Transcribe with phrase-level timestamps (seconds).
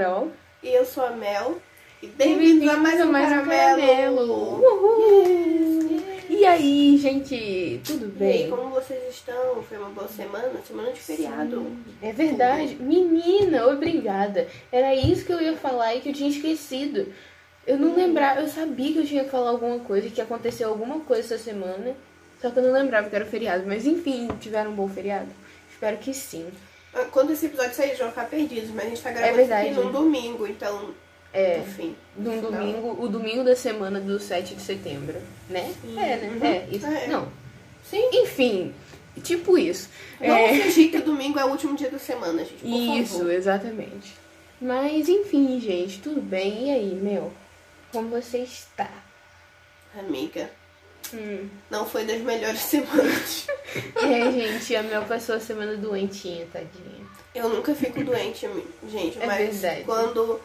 [0.00, 0.30] Carol.
[0.62, 1.60] E eu sou a Mel.
[2.02, 4.58] E bem-vindos a mais um caramelo.
[4.58, 6.02] Uhul.
[6.26, 8.50] E aí, gente, tudo E aí, bem?
[8.50, 9.62] como vocês estão?
[9.62, 10.58] Foi uma boa semana?
[10.66, 11.66] Semana de feriado.
[12.00, 12.76] É verdade.
[12.76, 14.48] Menina, obrigada.
[14.72, 17.12] Era isso que eu ia falar e que eu tinha esquecido.
[17.66, 21.00] Eu não lembrava, eu sabia que eu tinha que falar alguma coisa, que aconteceu alguma
[21.00, 21.94] coisa essa semana.
[22.40, 23.64] Só que eu não lembrava que era feriado.
[23.66, 25.28] Mas enfim, tiveram um bom feriado?
[25.70, 26.46] Espero que sim.
[26.94, 29.68] Ah, Quando esse episódio sair, já vão ficar perdidos, mas a gente tá gravando verdade.
[29.68, 30.92] aqui num domingo, então,
[31.32, 31.94] É, enfim.
[32.16, 32.50] num Não.
[32.50, 35.16] domingo, o domingo da semana do 7 de setembro,
[35.48, 35.72] né?
[35.96, 36.30] É, né?
[36.40, 36.46] Uhum.
[36.46, 36.86] É, isso.
[36.86, 37.06] É.
[37.06, 37.28] Não.
[37.88, 38.08] Sim.
[38.12, 38.74] Enfim,
[39.22, 39.88] tipo isso.
[40.20, 40.48] Não É.
[40.54, 43.32] fingir que o domingo é o último dia da semana, gente, por Isso, favor.
[43.32, 44.14] exatamente.
[44.60, 46.66] Mas enfim, gente, tudo bem?
[46.68, 47.32] E aí, meu?
[47.92, 48.90] Como você está?
[49.98, 50.50] Amiga,
[51.12, 51.48] Hum.
[51.70, 53.46] não foi das melhores semanas.
[53.96, 57.06] É, gente, a Mel passou a semana doentinha, tadinha.
[57.34, 58.48] Eu nunca fico doente,
[58.88, 59.84] gente, É mas verdade.
[59.84, 60.40] quando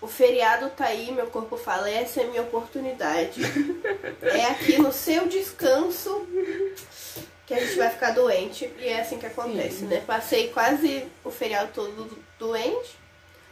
[0.00, 3.40] o feriado tá aí, meu corpo fala, essa é a minha oportunidade.
[4.22, 6.26] é aqui no seu descanso
[7.46, 8.70] que a gente vai ficar doente.
[8.78, 9.86] E é assim que acontece, Sim.
[9.86, 10.02] né?
[10.06, 12.96] Passei quase o feriado todo doente.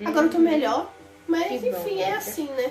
[0.04, 0.92] Agora eu tô melhor.
[1.26, 1.58] Mas Uhum.
[1.60, 2.18] Que bom, enfim, é amiga.
[2.18, 2.70] assim, né?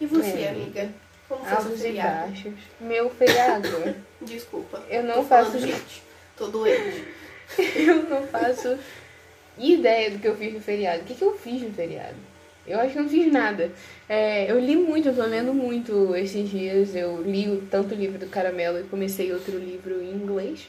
[0.00, 0.90] E você, É, amiga?
[1.32, 2.28] Como Altos e feriado?
[2.28, 2.52] baixos.
[2.78, 3.68] Meu feriado,
[4.20, 4.82] Desculpa.
[4.90, 6.02] Eu não Tô faço falando, gente.
[6.36, 7.04] Tô doente.
[7.76, 8.78] eu não faço
[9.58, 11.02] ideia do que eu fiz no feriado.
[11.02, 12.16] O que, que eu fiz no feriado?
[12.66, 13.72] Eu acho que não fiz nada.
[14.08, 16.94] É, eu li muito, eu tô lendo muito esses dias.
[16.94, 20.68] Eu li tanto o livro do Caramelo e comecei outro livro em inglês.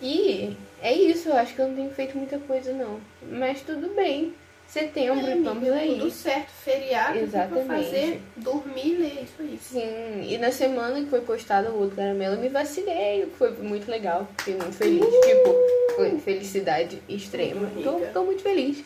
[0.00, 3.00] E é isso, eu acho que eu não tenho feito muita coisa não.
[3.28, 4.34] Mas tudo bem.
[4.66, 5.98] Setembro, É, vamos amiga, aí.
[5.98, 7.84] Tudo certo, feriado, que pra Exatamente.
[7.84, 8.22] fazer?
[8.36, 9.58] Dormir e ler, isso aí.
[9.62, 13.36] Sim, e na semana que foi postado o outro caramelo, eu me vacilei, o que
[13.36, 14.28] foi muito legal.
[14.38, 15.04] Fiquei muito feliz.
[15.04, 15.54] Tipo,
[15.94, 17.70] foi felicidade extrema.
[17.82, 18.84] Tô, tô muito feliz.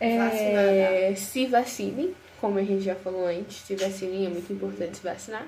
[0.00, 5.04] É, se vacinem, como a gente já falou antes, se vacinem, é muito importante se
[5.04, 5.46] vacinar.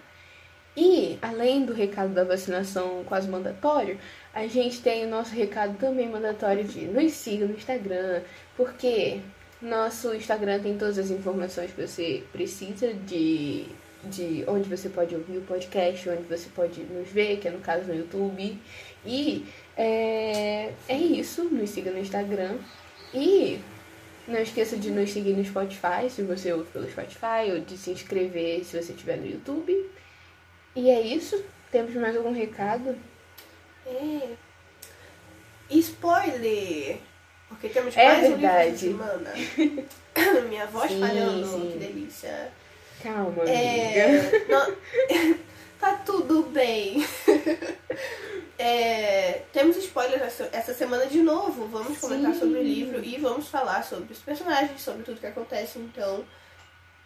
[0.76, 3.98] E, além do recado da vacinação quase mandatório,
[4.32, 8.22] a gente tem o nosso recado também mandatório de nos siga no Instagram,
[8.56, 9.20] porque
[9.64, 13.66] nosso Instagram tem todas as informações que você precisa de,
[14.04, 17.60] de onde você pode ouvir o podcast, onde você pode nos ver, que é no
[17.60, 18.58] caso no YouTube.
[19.06, 22.58] E é, é isso, nos siga no Instagram.
[23.12, 23.58] E
[24.28, 27.90] não esqueça de nos seguir no Spotify, se você ouve pelo Spotify, ou de se
[27.90, 29.90] inscrever se você estiver no YouTube.
[30.76, 31.42] E é isso.
[31.70, 32.96] Temos mais algum recado?
[33.86, 34.28] É.
[35.70, 36.98] Spoiler!
[37.54, 38.70] Porque temos É mais um livro verdade.
[38.72, 39.32] de semana.
[40.48, 41.70] Minha voz Sim, falhando, sim.
[41.72, 42.52] que delícia.
[43.02, 43.44] Calma, amiga.
[43.52, 44.44] É.
[44.48, 44.76] não-
[45.80, 47.04] tá tudo bem.
[48.58, 51.66] É, temos spoilers essa, essa semana de novo.
[51.66, 52.40] Vamos comentar Sim.
[52.40, 55.78] sobre o livro e vamos falar sobre os personagens, sobre tudo que acontece.
[55.78, 56.24] Então,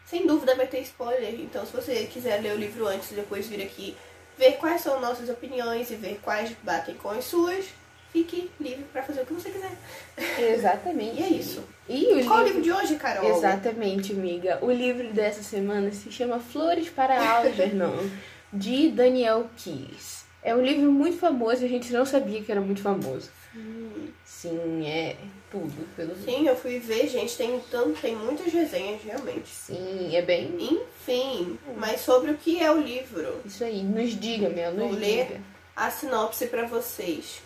[0.05, 1.33] sem dúvida vai ter spoiler.
[1.35, 3.95] Então, se você quiser ler o livro antes e depois vir aqui
[4.37, 7.65] ver quais são nossas opiniões e ver quais batem com as suas,
[8.11, 9.71] fique livre pra fazer o que você quiser.
[10.53, 11.19] Exatamente.
[11.19, 11.63] E é isso.
[11.87, 12.59] E o Qual o livro...
[12.59, 13.37] livro de hoje, Carol?
[13.37, 14.59] Exatamente, amiga.
[14.61, 18.09] O livro dessa semana se chama Flores para Algernon,
[18.51, 20.25] de Daniel Keys.
[20.41, 23.29] É um livro muito famoso e a gente não sabia que era muito famoso.
[23.55, 25.17] Hum, Sim, é
[25.51, 25.73] tudo.
[25.97, 26.15] Pelo...
[26.15, 27.35] Sim, eu fui ver, gente.
[27.35, 29.49] Tem, tanto, tem muitas resenhas, realmente.
[29.49, 33.41] Sim, é bem Enfim, mas sobre o que é o livro?
[33.43, 33.83] isso aí.
[33.83, 35.25] Nos diga, Mel, nos Vou ler.
[35.27, 35.41] diga.
[35.75, 37.41] A sinopse para vocês.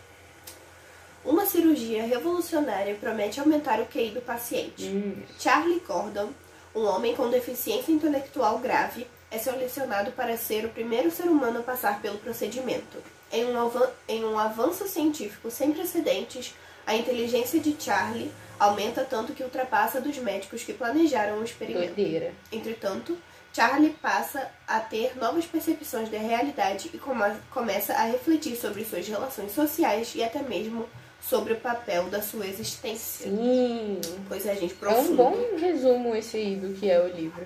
[1.25, 4.85] Uma cirurgia revolucionária promete aumentar o QI do paciente.
[4.85, 6.29] Hum, Charlie Gordon,
[6.75, 11.63] um homem com deficiência intelectual grave, é selecionado para ser o primeiro ser humano a
[11.63, 12.97] passar pelo procedimento.
[13.31, 13.71] Em um,
[14.07, 16.53] em um avanço científico sem precedentes,
[16.85, 21.95] a inteligência de Charlie aumenta tanto que ultrapassa dos médicos que planejaram o experimento.
[21.95, 22.31] doideira.
[22.51, 23.17] Entretanto,
[23.51, 29.07] Charlie passa a ter novas percepções da realidade e come- começa a refletir sobre suas
[29.07, 30.87] relações sociais e até mesmo
[31.27, 33.29] sobre o papel da sua existência.
[33.29, 33.99] Sim.
[34.27, 35.15] Pois é, gente, É um profundo.
[35.15, 37.43] bom resumo esse aí do que é o livro.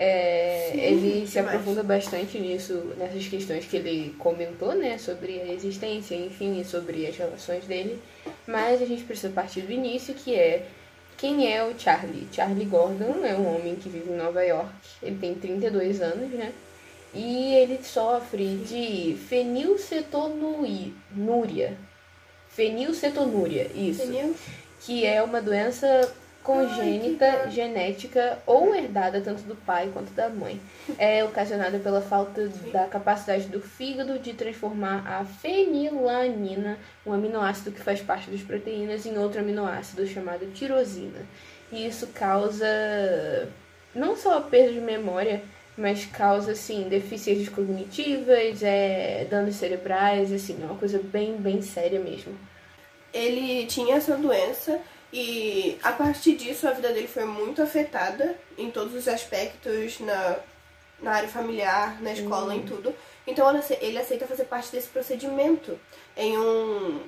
[0.00, 1.56] É, Sim, ele se demais.
[1.56, 4.96] aprofunda bastante nisso, nessas questões que ele comentou, né?
[4.96, 8.00] Sobre a existência, enfim, e sobre as relações dele.
[8.46, 10.66] Mas a gente precisa partir do início, que é
[11.16, 12.28] quem é o Charlie.
[12.32, 14.70] Charlie Gordon é um homem que vive em Nova York.
[15.02, 16.52] Ele tem 32 anos, né?
[17.12, 21.76] E ele sofre de fenilcetonúria.
[22.58, 24.34] Fenilcetonúria, isso Entendeu?
[24.80, 25.86] que é uma doença
[26.42, 30.60] congênita, Ai, genética ou herdada tanto do pai quanto da mãe.
[30.98, 37.80] É ocasionada pela falta da capacidade do fígado de transformar a fenilanina, um aminoácido que
[37.80, 41.20] faz parte das proteínas, em outro aminoácido chamado tirosina.
[41.70, 42.66] e isso causa
[43.94, 45.42] não só perda de memória,
[45.78, 52.00] mas causa assim deficiências cognitivas, é, danos cerebrais, assim, é uma coisa bem, bem séria
[52.00, 52.36] mesmo.
[53.14, 54.80] Ele tinha essa doença
[55.12, 60.36] e a partir disso a vida dele foi muito afetada em todos os aspectos, na,
[61.00, 62.60] na área familiar, na escola, uhum.
[62.60, 62.94] em tudo.
[63.24, 63.48] Então
[63.80, 65.78] ele aceita fazer parte desse procedimento
[66.16, 67.00] em um.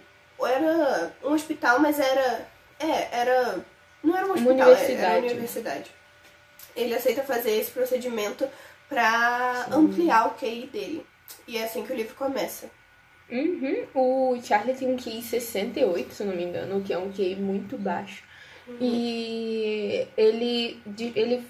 [0.43, 2.46] Era um hospital, mas era.
[2.78, 3.58] É, era.
[4.02, 5.02] Não era um hospital, universidade.
[5.02, 6.00] era uma universidade.
[6.80, 8.46] Ele aceita fazer esse procedimento
[8.88, 11.06] para ampliar o QI dele.
[11.46, 12.68] E é assim que o livro começa.
[13.30, 13.86] Uhum.
[13.94, 17.78] O Charlie tem um QI 68, se não me engano, que é um QI muito
[17.78, 18.24] baixo.
[18.66, 18.76] Uhum.
[18.80, 20.82] E ele,
[21.14, 21.44] ele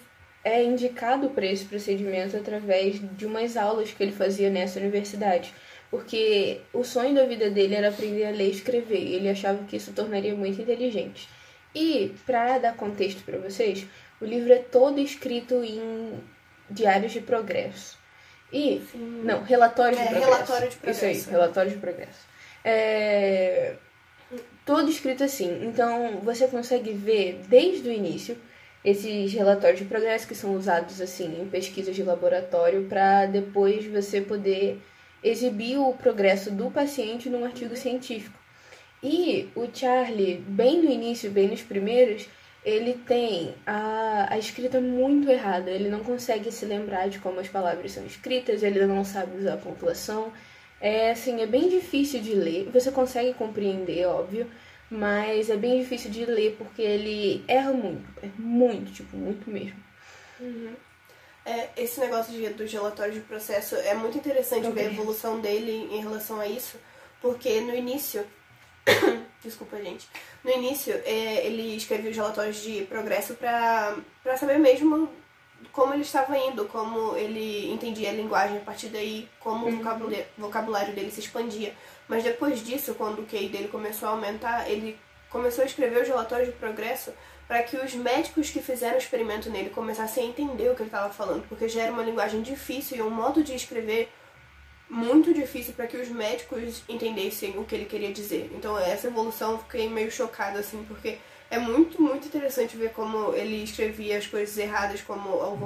[0.45, 5.53] é indicado para esse procedimento através de umas aulas que ele fazia nessa universidade.
[5.91, 9.03] Porque o sonho da vida dele era aprender a ler e escrever.
[9.03, 11.29] E ele achava que isso tornaria muito inteligente.
[11.75, 13.87] E, para dar contexto para vocês,
[14.21, 16.21] o livro é todo escrito em
[16.69, 17.99] diários de progresso.
[18.53, 18.83] E.
[18.91, 19.23] Sim.
[19.25, 20.35] Não, relatórios é, de progresso.
[20.35, 21.07] Relatório de progresso.
[21.07, 22.27] Isso aí, relatório de progresso.
[22.65, 23.75] É,
[24.65, 25.65] todo escrito assim.
[25.65, 28.37] Então você consegue ver desde o início
[28.85, 34.21] esses relatórios de progresso que são usados assim em pesquisas de laboratório para depois você
[34.21, 34.81] poder
[35.23, 38.39] exibir o progresso do paciente num artigo científico.
[39.03, 42.27] E o Charlie, bem no início, bem nos primeiros,
[42.65, 45.71] ele tem a, a escrita muito errada.
[45.71, 49.55] Ele não consegue se lembrar de como as palavras são escritas, ele não sabe usar
[49.55, 50.33] a pontuação.
[50.81, 52.71] É assim, é bem difícil de ler.
[52.73, 54.51] Você consegue compreender, óbvio,
[54.91, 58.09] mas é bem difícil de ler porque ele erra muito.
[58.23, 59.79] É muito, tipo, muito mesmo.
[60.39, 60.75] Uhum.
[61.45, 64.85] É, esse negócio de, dos relatórios de processo é muito interessante okay.
[64.85, 66.79] ver a evolução dele em relação a isso,
[67.21, 68.25] porque no início
[69.43, 70.07] Desculpa, gente.
[70.45, 73.97] No início, é, ele escreveu os relatórios de progresso para
[74.39, 75.09] saber mesmo
[75.73, 79.75] como ele estava indo, como ele entendia a linguagem a partir daí, como uhum.
[79.75, 81.75] o vocabulário, vocabulário dele se expandia.
[82.09, 84.99] Mas depois disso, quando o QI dele começou a aumentar, ele
[85.31, 87.13] começou a escrever os relatórios de progresso
[87.47, 90.89] para que os médicos que fizeram o experimento nele começassem a entender o que ele
[90.89, 94.09] estava falando, porque já era uma linguagem difícil e um modo de escrever
[94.91, 98.51] muito difícil para que os médicos entendessem o que ele queria dizer.
[98.55, 103.33] Então, essa evolução eu fiquei meio chocada, assim, porque é muito, muito interessante ver como
[103.35, 105.57] ele escrevia as coisas erradas, como o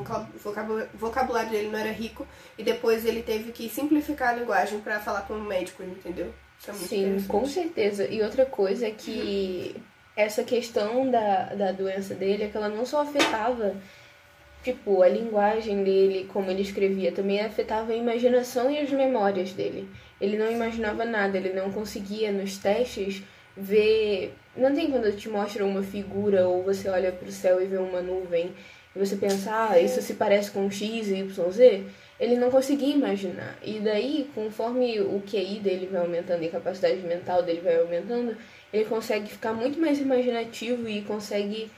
[0.95, 2.27] vocabulário dele não era rico,
[2.59, 6.33] e depois ele teve que simplificar a linguagem para falar com o médico, entendeu?
[6.69, 8.07] É Sim, com certeza.
[8.07, 9.75] E outra coisa é que
[10.17, 13.75] essa questão da, da doença dele é que ela não só afetava
[14.65, 19.87] Tipo, a linguagem dele, como ele escrevia, também afetava a imaginação e as memórias dele.
[20.19, 23.23] Ele não imaginava nada, ele não conseguia nos testes
[23.55, 24.35] ver.
[24.57, 27.77] Não tem quando te mostra uma figura ou você olha para o céu e vê
[27.77, 28.55] uma nuvem
[28.97, 31.85] e você pensa, ah, isso se parece com X e Y, Z.
[32.19, 33.59] Ele não conseguia imaginar.
[33.63, 38.35] E daí, conforme o QI dele vai aumentando e a capacidade mental dele vai aumentando,
[38.73, 41.71] ele consegue ficar muito mais imaginativo e consegue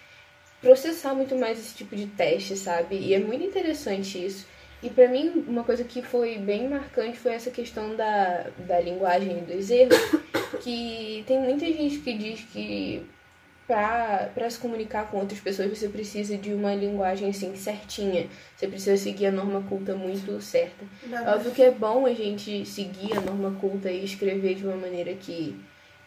[0.60, 2.96] processar muito mais esse tipo de teste, sabe?
[2.96, 4.46] E é muito interessante isso.
[4.82, 9.38] E para mim, uma coisa que foi bem marcante foi essa questão da, da linguagem
[9.38, 9.98] e dos erros,
[10.62, 13.06] que tem muita gente que diz que
[13.66, 18.28] para se comunicar com outras pessoas você precisa de uma linguagem assim certinha.
[18.54, 20.84] Você precisa seguir a norma culta muito certa.
[21.08, 21.34] Nada.
[21.34, 25.14] Óbvio que é bom a gente seguir a norma culta e escrever de uma maneira
[25.14, 25.58] que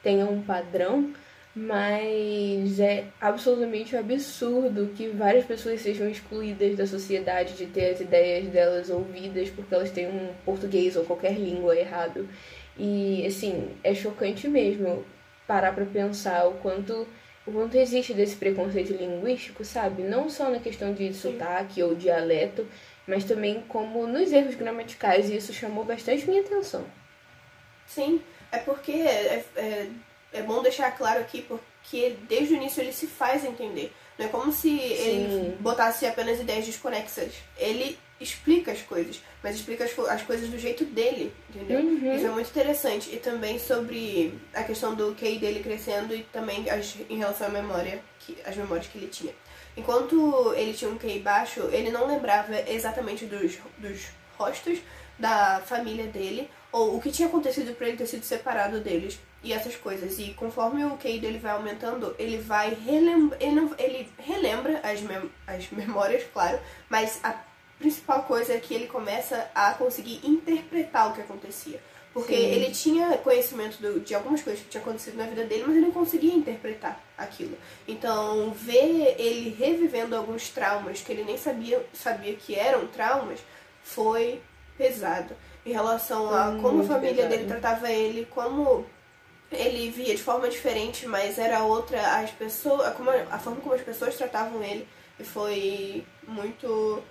[0.01, 1.12] tenha um padrão,
[1.56, 8.48] mas é absolutamente absurdo que várias pessoas sejam excluídas da sociedade de ter as ideias
[8.48, 12.29] delas ouvidas porque elas têm um português ou qualquer língua errado.
[12.77, 15.03] E assim, é chocante mesmo
[15.48, 17.08] parar para pensar o quanto
[17.48, 20.03] o quanto existe desse preconceito linguístico, sabe?
[20.03, 22.68] Não só na questão de sotaque ou dialeto,
[23.08, 26.86] mas também como nos erros gramaticais, e isso chamou bastante minha atenção.
[27.88, 29.89] Sim, é porque é, é
[30.31, 33.93] é bom deixar claro aqui porque desde o início ele se faz entender.
[34.17, 34.79] Não é como se Sim.
[34.79, 37.33] ele botasse apenas ideias desconexas.
[37.57, 41.79] Ele explica as coisas, mas explica as, as coisas do jeito dele, entendeu?
[41.79, 42.15] Uhum.
[42.15, 43.09] Isso é muito interessante.
[43.13, 47.50] E também sobre a questão do QI dele crescendo e também as, em relação à
[47.50, 49.33] memória, que, as memórias que ele tinha.
[49.77, 54.07] Enquanto ele tinha um QI baixo, ele não lembrava exatamente dos, dos
[54.38, 54.79] rostos
[55.17, 59.53] da família dele ou o que tinha acontecido para ele ter sido separado deles e
[59.53, 60.19] essas coisas.
[60.19, 65.01] E conforme o QI dele vai aumentando, ele vai relembra, ele, não, ele relembra as,
[65.01, 67.36] mem as memórias, claro, mas a
[67.77, 71.79] principal coisa é que ele começa a conseguir interpretar o que acontecia.
[72.12, 72.41] Porque Sim.
[72.43, 75.86] ele tinha conhecimento do- de algumas coisas que tinham acontecido na vida dele, mas ele
[75.86, 77.55] não conseguia interpretar aquilo.
[77.88, 83.39] Então, ver ele revivendo alguns traumas que ele nem sabia, sabia que eram traumas
[83.84, 84.41] foi
[84.75, 85.36] pesado.
[85.63, 87.29] Em relação a como a família pesado.
[87.29, 88.86] dele tratava ele, como
[89.51, 92.96] ele via de forma diferente, mas era outra as pessoas, a,
[93.32, 94.88] a forma como as pessoas tratavam ele.
[95.20, 97.03] E foi muito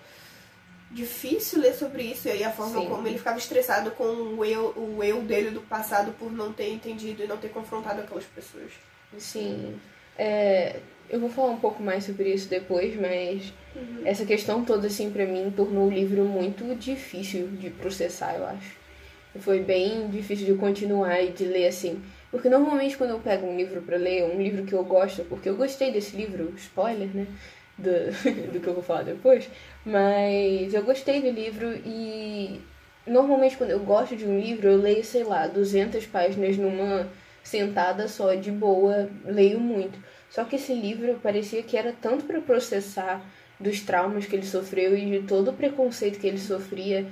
[0.91, 2.29] difícil ler sobre isso.
[2.29, 2.89] E aí a forma Sim.
[2.89, 6.73] como ele ficava estressado com o eu, o eu dele do passado por não ter
[6.73, 8.73] entendido e não ter confrontado aquelas pessoas.
[9.19, 9.79] Sim.
[10.17, 13.53] É, eu vou falar um pouco mais sobre isso depois, mas
[14.05, 18.77] essa questão toda, assim, pra mim, tornou o livro muito difícil de processar, eu acho.
[19.41, 22.03] Foi bem difícil de continuar e de ler, assim.
[22.31, 25.49] Porque normalmente quando eu pego um livro pra ler, um livro que eu gosto, porque
[25.49, 27.27] eu gostei desse livro, spoiler, né?
[27.77, 27.91] Do,
[28.53, 29.49] do que eu vou falar depois.
[29.85, 32.61] Mas eu gostei do livro e
[33.07, 37.09] normalmente quando eu gosto de um livro, eu leio, sei lá, 200 páginas numa
[37.43, 39.99] sentada só, de boa, leio muito.
[40.29, 43.23] Só que esse livro parecia que era tanto para processar
[43.59, 47.07] dos traumas que ele sofreu e de todo o preconceito que ele sofria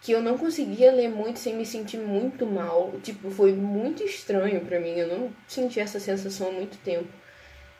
[0.00, 2.94] que eu não conseguia ler muito sem me sentir muito mal.
[3.02, 4.92] Tipo, foi muito estranho pra mim.
[4.92, 7.08] Eu não senti essa sensação há muito tempo.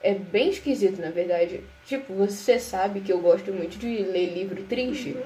[0.03, 1.61] É bem esquisito, na verdade.
[1.87, 5.17] Tipo, você sabe que eu gosto muito de ler livro triste.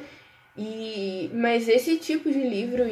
[0.57, 2.85] E mas esse tipo de livro,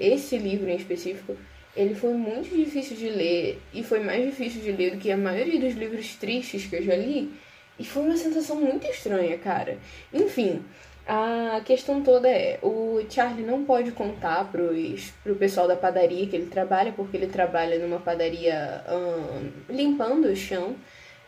[0.00, 1.36] esse livro em específico,
[1.74, 5.16] ele foi muito difícil de ler e foi mais difícil de ler do que a
[5.16, 7.32] maioria dos livros tristes que eu já li.
[7.78, 9.78] E foi uma sensação muito estranha, cara.
[10.12, 10.62] Enfim,
[11.06, 16.34] a questão toda é, o Charlie não pode contar pros, pro pessoal da padaria que
[16.36, 20.74] ele trabalha, porque ele trabalha numa padaria ahn, limpando o chão.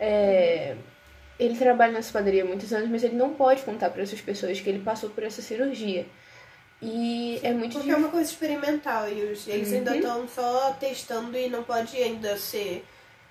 [0.00, 0.74] É,
[1.38, 4.60] ele trabalha nessa padaria há muitos anos, mas ele não pode contar para essas pessoas
[4.60, 6.06] que ele passou por essa cirurgia.
[6.80, 9.96] E é muito Porque é uma coisa experimental e os- eles ainda Uhum.
[9.96, 12.84] estão só testando e não pode ainda ser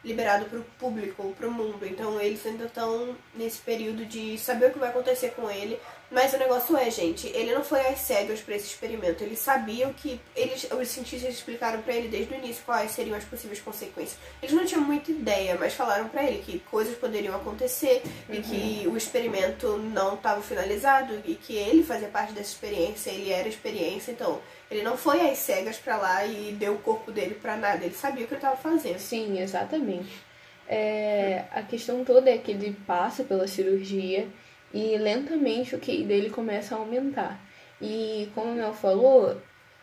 [0.04, 1.86] liberado para o público, para o mundo.
[1.86, 5.80] Então eles ainda estão nesse período de saber o que vai acontecer com ele.
[6.10, 9.22] Mas o negócio é, gente, ele não foi às cegas para esse experimento.
[9.24, 13.18] Ele sabia o que eles, os cientistas explicaram para ele desde o início quais seriam
[13.18, 14.18] as possíveis consequências.
[14.42, 18.88] Eles não tinham muita ideia, mas falaram para ele que coisas poderiam acontecer e que
[18.88, 24.12] o experimento não estava finalizado e que ele fazia parte dessa experiência, ele era experiência,
[24.12, 24.40] então
[24.72, 27.84] ele não foi às cegas para lá e deu o corpo dele para nada.
[27.84, 29.00] Ele sabia o que ele estava fazendo.
[29.00, 30.26] Sim, exatamente.
[30.70, 34.28] É, a questão toda é que ele passa pela cirurgia
[34.74, 37.40] e lentamente o QI dele começa a aumentar.
[37.82, 39.38] E como o Mel falou,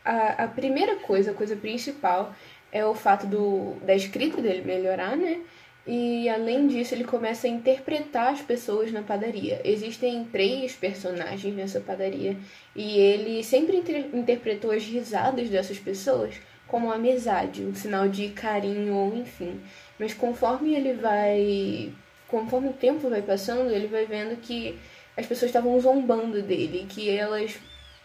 [0.05, 2.35] a, a primeira coisa, a coisa principal,
[2.73, 5.41] é o fato do, da escrita dele melhorar, né?
[5.87, 9.61] E além disso, ele começa a interpretar as pessoas na padaria.
[9.65, 12.37] Existem três personagens nessa padaria
[12.75, 16.35] e ele sempre inter- interpretou as risadas dessas pessoas
[16.67, 19.61] como amizade, um sinal de carinho ou enfim.
[19.99, 21.93] Mas conforme ele vai.
[22.35, 24.79] Conforme o tempo vai passando, ele vai vendo que
[25.17, 27.57] as pessoas estavam zombando dele, que elas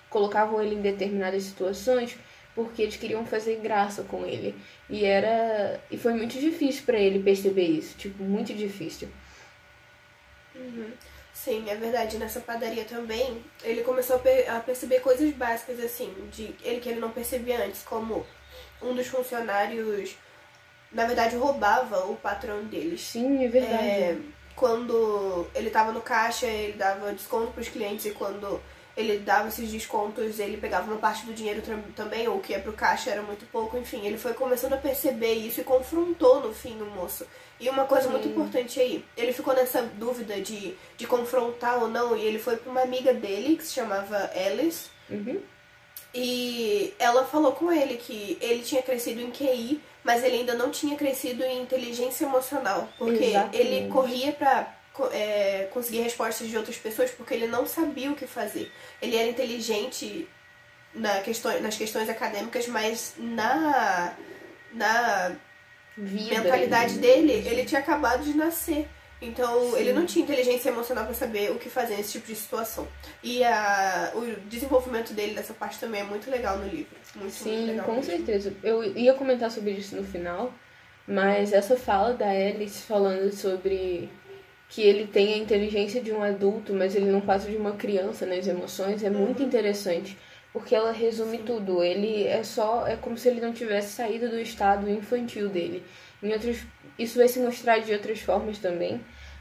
[0.09, 2.15] colocavam ele em determinadas situações
[2.55, 4.55] porque eles queriam fazer graça com ele.
[4.89, 5.79] E era.
[5.89, 9.07] E foi muito difícil pra ele perceber isso, tipo, muito difícil.
[11.33, 12.17] Sim, é verdade.
[12.17, 16.89] Nessa padaria também, ele começou a, per- a perceber coisas básicas, assim, de ele que
[16.89, 18.25] ele não percebia antes, como
[18.81, 20.15] um dos funcionários,
[20.91, 23.01] na verdade, roubava o patrão deles.
[23.01, 23.84] Sim, é verdade.
[23.84, 24.17] É,
[24.55, 28.60] quando ele tava no caixa, ele dava desconto pros clientes e quando
[28.98, 32.51] ele dava esses descontos, ele pegava uma parte do dinheiro tam- também, ou o que
[32.51, 36.41] ia pro caixa era muito pouco, enfim, ele foi começando a perceber isso e confrontou
[36.41, 37.25] no fim o moço.
[37.62, 42.13] E uma coisa muito importante aí, ele ficou nessa dúvida de, de confrontar ou não,
[42.17, 45.41] e ele foi pra uma amiga dele, que se chamava Alice, Uhum.
[46.13, 50.70] e ela falou com ele que ele tinha crescido em QI, mas ele ainda não
[50.72, 52.88] tinha crescido em inteligência emocional.
[52.98, 53.58] Porque Exatamente.
[53.58, 58.15] ele corria pra co- é, conseguir respostas de outras pessoas porque ele não sabia o
[58.15, 58.72] que fazer.
[59.01, 60.27] Ele era inteligente
[60.94, 64.13] na questão, nas questões acadêmicas, mas na,
[64.74, 65.36] na
[65.98, 66.41] Vida.
[66.41, 68.88] mentalidade dele, ele tinha acabado de nascer.
[69.21, 72.88] Então, ele não tinha inteligência emocional pra saber o que fazer nesse tipo de situação.
[73.21, 76.95] E a, o desenvolvimento dele dessa parte também é muito legal no livro.
[77.15, 78.11] Muito, muito Sim, legal com mesmo.
[78.11, 78.53] certeza.
[78.63, 80.53] Eu ia comentar sobre isso no final,
[81.05, 84.09] mas essa fala da Alice falando sobre
[84.69, 88.25] que ele tem a inteligência de um adulto, mas ele não passa de uma criança
[88.25, 90.15] nas emoções, é muito interessante,
[90.53, 91.83] porque ela resume tudo.
[91.83, 95.83] Ele é só é como se ele não tivesse saído do estado infantil dele.
[96.21, 96.57] Em outros,
[96.97, 98.99] isso vai se mostrar de outras formas também,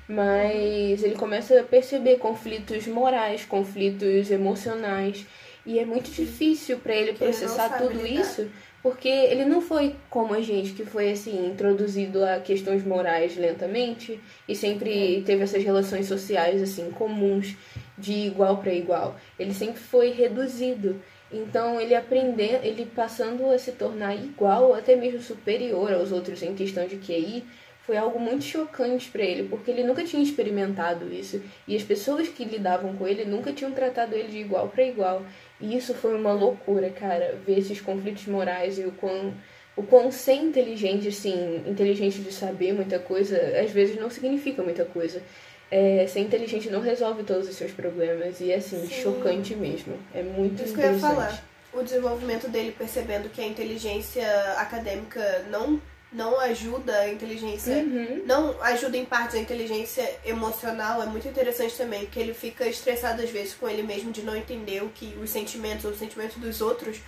[0.09, 5.27] mas ele começa a perceber conflitos morais, conflitos emocionais
[5.67, 8.23] E é muito difícil para ele processar tudo lidar.
[8.23, 8.49] isso,
[8.83, 14.19] porque ele não foi como a gente, que foi assim, introduzido a questões morais lentamente
[14.49, 17.55] e sempre teve essas relações sociais assim comuns
[17.99, 19.17] de igual para igual.
[19.39, 21.03] Ele sempre foi reduzido.
[21.31, 26.43] Então ele aprendendo, ele passando a se tornar igual, ou até mesmo superior aos outros
[26.43, 27.45] em questão de QI,
[27.89, 32.29] foi algo muito chocante para ele, porque ele nunca tinha experimentado isso e as pessoas
[32.29, 35.25] que lidavam com ele nunca tinham tratado ele de igual para igual.
[35.59, 39.33] E isso foi uma loucura, cara, ver esses conflitos morais e o quão
[39.75, 44.85] o quão ser inteligente, assim, inteligente de saber muita coisa, às vezes não significa muita
[44.85, 45.23] coisa.
[45.71, 49.03] É, ser inteligente não resolve todos os seus problemas e é assim, Sim.
[49.03, 49.99] chocante mesmo.
[50.15, 51.15] É muito Isso que eu ia interessante.
[51.17, 51.45] falar.
[51.73, 55.79] O desenvolvimento dele percebendo que a inteligência acadêmica não,
[56.11, 57.77] não ajuda a inteligência.
[57.77, 58.23] Uhum.
[58.25, 63.23] Não ajuda em partes a inteligência emocional, é muito interessante também, porque ele fica estressado
[63.23, 66.39] às vezes com ele mesmo de não entender o que os sentimentos ou os sentimentos
[66.39, 66.99] dos outros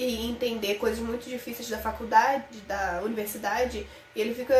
[0.00, 4.54] e entender coisas muito difíceis da faculdade, da universidade, e ele fica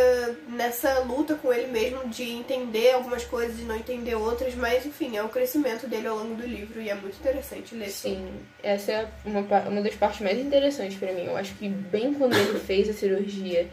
[0.46, 5.16] nessa luta com ele mesmo de entender algumas coisas e não entender outras, mas enfim,
[5.16, 7.88] é o crescimento dele ao longo do livro e é muito interessante ler.
[7.88, 8.28] Sim,
[8.62, 11.24] essa é uma, uma das partes mais interessantes pra mim.
[11.24, 13.66] Eu acho que bem quando ele fez a cirurgia,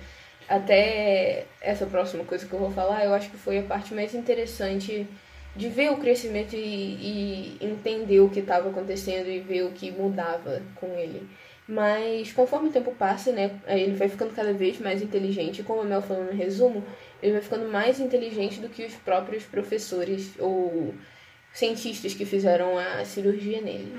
[0.48, 4.16] até essa próxima coisa que eu vou falar, eu acho que foi a parte mais
[4.16, 5.06] interessante
[5.54, 9.92] de ver o crescimento e, e entender o que estava acontecendo e ver o que
[9.92, 11.28] mudava com ele.
[11.68, 15.64] Mas conforme o tempo passa, né, aí ele vai ficando cada vez mais inteligente.
[15.64, 16.84] Como a Mel falou no resumo,
[17.22, 20.94] ele vai ficando mais inteligente do que os próprios professores ou
[21.54, 23.92] cientistas que fizeram a cirurgia nele.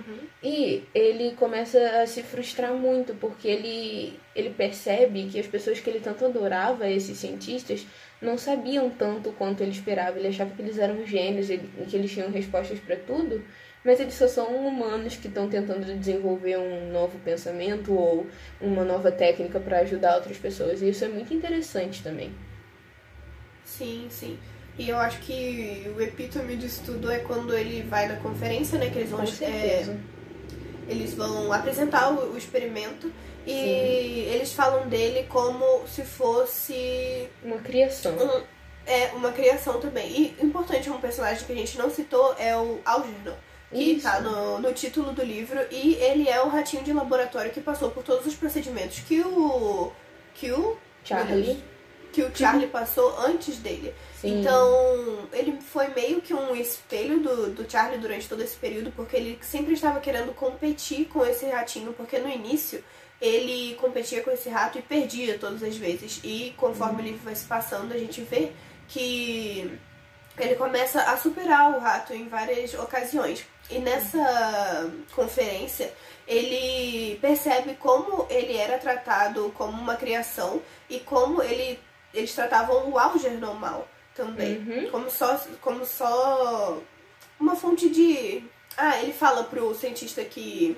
[0.42, 5.90] E ele começa a se frustrar muito, porque ele, ele percebe que as pessoas que
[5.90, 7.84] ele tanto adorava, esses cientistas,
[8.22, 10.18] não sabiam tanto quanto ele esperava.
[10.18, 13.44] Ele achava que eles eram gênios e que eles tinham respostas para tudo,
[13.84, 18.26] mas eles só são humanos que estão tentando desenvolver um novo pensamento ou
[18.60, 20.82] uma nova técnica para ajudar outras pessoas.
[20.82, 22.32] E isso é muito interessante também.
[23.64, 24.38] Sim, sim.
[24.78, 28.90] E eu acho que o epítome disso tudo é quando ele vai na conferência, né?
[28.90, 29.96] Que eles vão, é,
[30.88, 33.12] eles vão apresentar o, o experimento
[33.46, 33.52] e
[34.32, 38.14] eles falam dele como se fosse Uma criação.
[38.16, 38.42] um-
[38.86, 40.10] é, uma criação também.
[40.38, 43.34] E importante, um personagem que a gente não citou é o Algernon,
[43.70, 44.02] que Isso.
[44.02, 47.90] tá no, no título do livro, e ele é o ratinho de laboratório que passou
[47.90, 49.92] por todos os procedimentos que o.
[50.34, 50.76] que o.
[51.04, 51.62] Charlie.
[52.12, 53.94] que o Charlie passou antes dele.
[54.20, 54.40] Sim.
[54.40, 59.16] Então, ele foi meio que um espelho do, do Charlie durante todo esse período, porque
[59.16, 62.82] ele sempre estava querendo competir com esse ratinho, porque no início
[63.20, 66.20] ele competia com esse rato e perdia todas as vezes.
[66.22, 68.52] E conforme o livro vai se passando, a gente vê
[68.88, 69.78] que
[70.38, 73.44] ele começa a superar o rato em várias ocasiões.
[73.70, 75.92] E nessa conferência,
[76.26, 81.78] ele percebe como ele era tratado como uma criação e como ele,
[82.14, 84.58] eles tratavam o Algernon mal também.
[84.58, 84.90] Uhum.
[84.90, 86.78] Como, só, como só
[87.38, 88.42] uma fonte de.
[88.76, 90.76] Ah, ele fala pro cientista que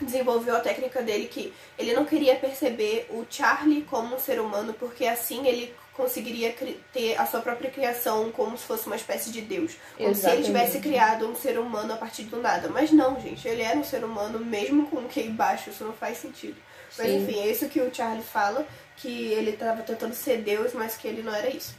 [0.00, 4.74] desenvolveu a técnica dele que ele não queria perceber o Charlie como um ser humano,
[4.74, 6.54] porque assim ele conseguiria
[6.92, 9.72] ter a sua própria criação como se fosse uma espécie de Deus.
[9.96, 10.46] Como se ele Exatamente.
[10.46, 12.68] tivesse criado um ser humano a partir do nada.
[12.68, 15.92] Mas não, gente, ele era um ser humano mesmo com um QI baixo, isso não
[15.92, 16.56] faz sentido.
[16.98, 17.22] Mas Sim.
[17.22, 21.06] enfim, é isso que o Charlie fala, que ele estava tentando ser Deus, mas que
[21.06, 21.74] ele não era isso.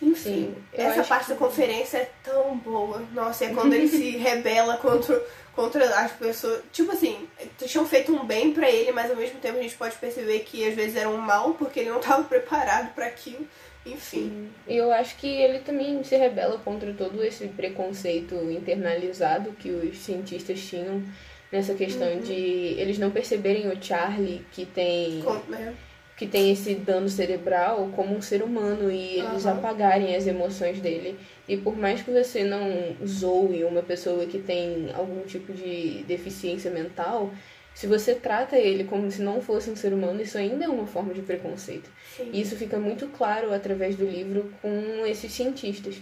[0.00, 3.00] Enfim, essa parte que- da conferência é tão boa.
[3.12, 5.22] Nossa, é quando ele se rebela contra,
[5.54, 6.62] contra as pessoas.
[6.72, 9.96] Tipo assim, tinham feito um bem pra ele, mas ao mesmo tempo a gente pode
[9.96, 13.46] perceber que às vezes era um mal porque ele não estava preparado pra aquilo.
[13.84, 14.48] Enfim.
[14.68, 19.98] E eu acho que ele também se rebela contra todo esse preconceito internalizado que os
[19.98, 21.02] cientistas tinham
[21.50, 22.20] nessa questão Uhum.
[22.20, 25.74] de eles não perceberem o Charlie que tem Com- né?
[26.22, 29.58] Que tem esse dano cerebral como um ser humano e eles Aham.
[29.58, 31.18] apagarem as emoções dele.
[31.48, 36.70] E por mais que você não zoe uma pessoa que tem algum tipo de deficiência
[36.70, 37.32] mental,
[37.74, 40.86] se você trata ele como se não fosse um ser humano, isso ainda é uma
[40.86, 41.90] forma de preconceito.
[42.16, 42.30] Sim.
[42.32, 46.00] E isso fica muito claro através do livro com esses cientistas.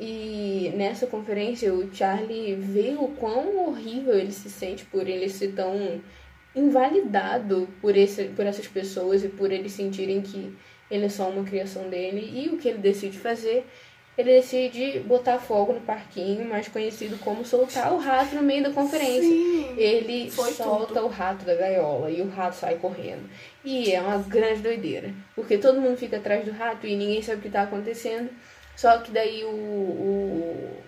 [0.00, 5.52] E nessa conferência o Charlie vê o quão horrível ele se sente por ele ser
[5.52, 6.00] tão
[6.58, 10.56] invalidado por, esse, por essas pessoas e por eles sentirem que
[10.90, 12.30] ele é só uma criação dele.
[12.34, 13.66] E o que ele decide fazer?
[14.16, 18.70] Ele decide botar fogo no parquinho, mais conhecido como soltar o rato no meio da
[18.70, 19.22] conferência.
[19.22, 19.74] Sim.
[19.76, 21.04] Ele solta tudo.
[21.04, 23.30] o rato da gaiola e o rato sai correndo.
[23.64, 25.14] E é uma grande doideira.
[25.36, 28.28] Porque todo mundo fica atrás do rato e ninguém sabe o que tá acontecendo.
[28.74, 30.82] Só que daí o, o,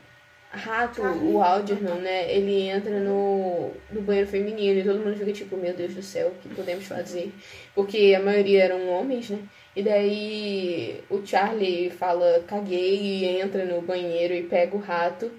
[0.50, 2.32] rato, o Algernon, né?
[2.32, 6.28] Ele entra no, no banheiro feminino e todo mundo fica tipo, meu Deus do céu,
[6.28, 7.32] o que podemos fazer?
[7.74, 9.38] Porque a maioria eram homens, né?
[9.74, 15.30] E daí o Charlie fala, caguei, e entra no banheiro e pega o rato.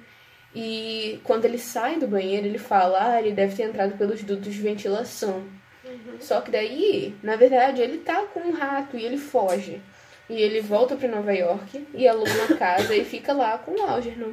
[0.56, 4.54] E quando ele sai do banheiro, ele fala, ah, ele deve ter entrado pelos dutos
[4.54, 5.43] de ventilação.
[5.84, 6.17] Uhum.
[6.19, 9.82] Só que daí, na verdade, ele tá com um rato e ele foge.
[10.30, 13.84] E ele volta para Nova York e aluga uma casa e fica lá com o
[13.84, 14.32] Algernon.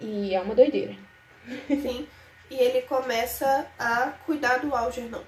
[0.00, 0.94] E é uma doideira.
[1.68, 2.06] Sim.
[2.50, 5.22] E ele começa a cuidar do Algernon.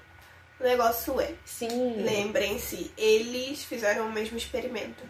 [0.59, 2.01] O negócio é, Sim.
[2.03, 5.03] lembrem-se, eles fizeram o mesmo experimento.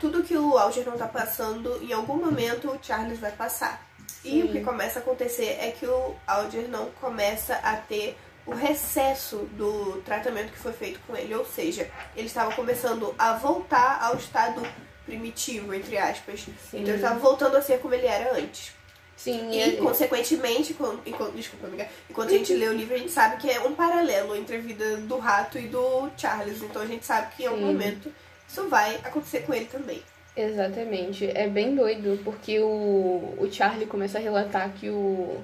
[0.00, 3.86] Tudo que o Algernon tá passando, em algum momento o Charles vai passar.
[4.24, 4.64] E o que Sim.
[4.64, 10.58] começa a acontecer é que o Algernon começa a ter o recesso do tratamento que
[10.58, 11.34] foi feito com ele.
[11.34, 14.62] Ou seja, ele estava começando a voltar ao estado
[15.04, 16.40] primitivo, entre aspas.
[16.40, 16.80] Sim.
[16.80, 18.72] Então ele estava voltando a ser como ele era antes.
[19.16, 22.98] Sim, E, ele- consequentemente, quando, enquanto, desculpa, amiga, enquanto a gente lê o livro, a
[22.98, 26.62] gente sabe que é um paralelo entre a vida do rato e do Charles.
[26.62, 27.66] Então a gente sabe que em algum Sim.
[27.72, 28.12] momento
[28.48, 30.02] isso vai acontecer com ele também.
[30.36, 31.30] Exatamente.
[31.32, 35.42] É bem doido, porque o, o Charlie começa a relatar que o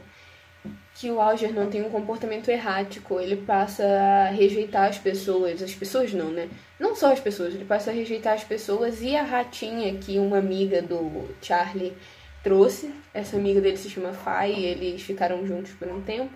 [0.96, 3.18] que o Algernon tem um comportamento errático.
[3.18, 5.62] Ele passa a rejeitar as pessoas.
[5.62, 6.50] As pessoas não, né?
[6.78, 10.36] Não só as pessoas, ele passa a rejeitar as pessoas e a ratinha que uma
[10.38, 11.94] amiga do Charlie
[12.42, 12.92] trouxe.
[13.12, 16.32] Essa amiga dele se chama Fai e eles ficaram juntos por um tempo.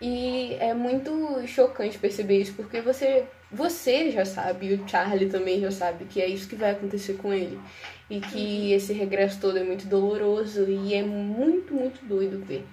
[0.00, 1.10] E é muito
[1.46, 6.26] chocante perceber isso, porque você, você já sabe, o Charlie também já sabe que é
[6.26, 7.58] isso que vai acontecer com ele.
[8.08, 12.64] E que esse regresso todo é muito doloroso e é muito, muito doido ver.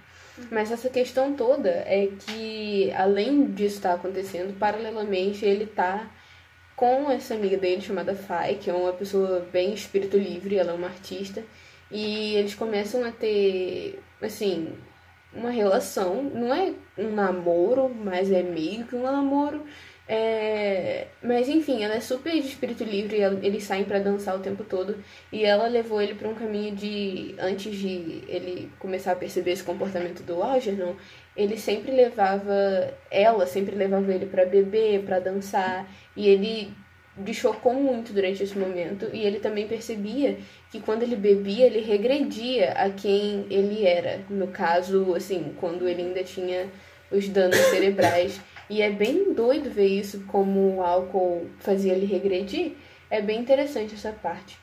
[0.51, 6.09] Mas essa questão toda é que, além disso estar acontecendo, paralelamente ele tá
[6.75, 10.75] com essa amiga dele chamada Fai, que é uma pessoa bem espírito livre, ela é
[10.75, 11.43] uma artista,
[11.91, 14.73] e eles começam a ter, assim,
[15.33, 19.63] uma relação, não é um namoro, mas é meio que um namoro.
[20.07, 21.07] É...
[21.21, 25.03] Mas enfim, ela é super de espírito livre, eles saem pra dançar o tempo todo
[25.31, 29.63] e ela levou ele pra um caminho de antes de ele começar a perceber esse
[29.63, 30.93] comportamento do Algernon,
[31.35, 36.71] ele sempre levava ela sempre levava ele pra beber, pra dançar e ele
[37.33, 40.37] chocou muito durante esse momento e ele também percebia
[40.69, 44.21] que quando ele bebia ele regredia a quem ele era.
[44.29, 46.69] No caso assim quando ele ainda tinha
[47.09, 48.39] os danos cerebrais.
[48.69, 52.73] E é bem doido ver isso como o álcool fazia ele regredir.
[53.09, 54.57] É bem interessante essa parte.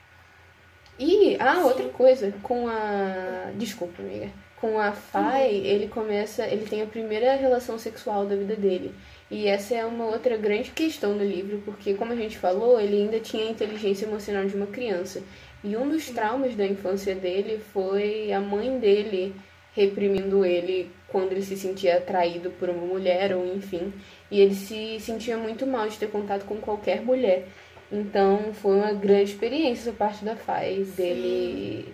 [0.99, 4.29] E ah outra coisa com a desculpa amiga.
[4.57, 8.93] Com a Fai ele começa ele tem a primeira relação sexual da vida dele
[9.33, 12.97] e essa é uma outra grande questão no livro, porque, como a gente falou, ele
[12.97, 15.23] ainda tinha a inteligência emocional de uma criança.
[15.63, 19.33] E um dos traumas da infância dele foi a mãe dele
[19.75, 23.91] reprimindo ele quando ele se sentia atraído por uma mulher, ou enfim.
[24.29, 27.47] E ele se sentia muito mal de ter contato com qualquer mulher.
[27.91, 31.91] Então, foi uma grande experiência essa parte da Fai, dele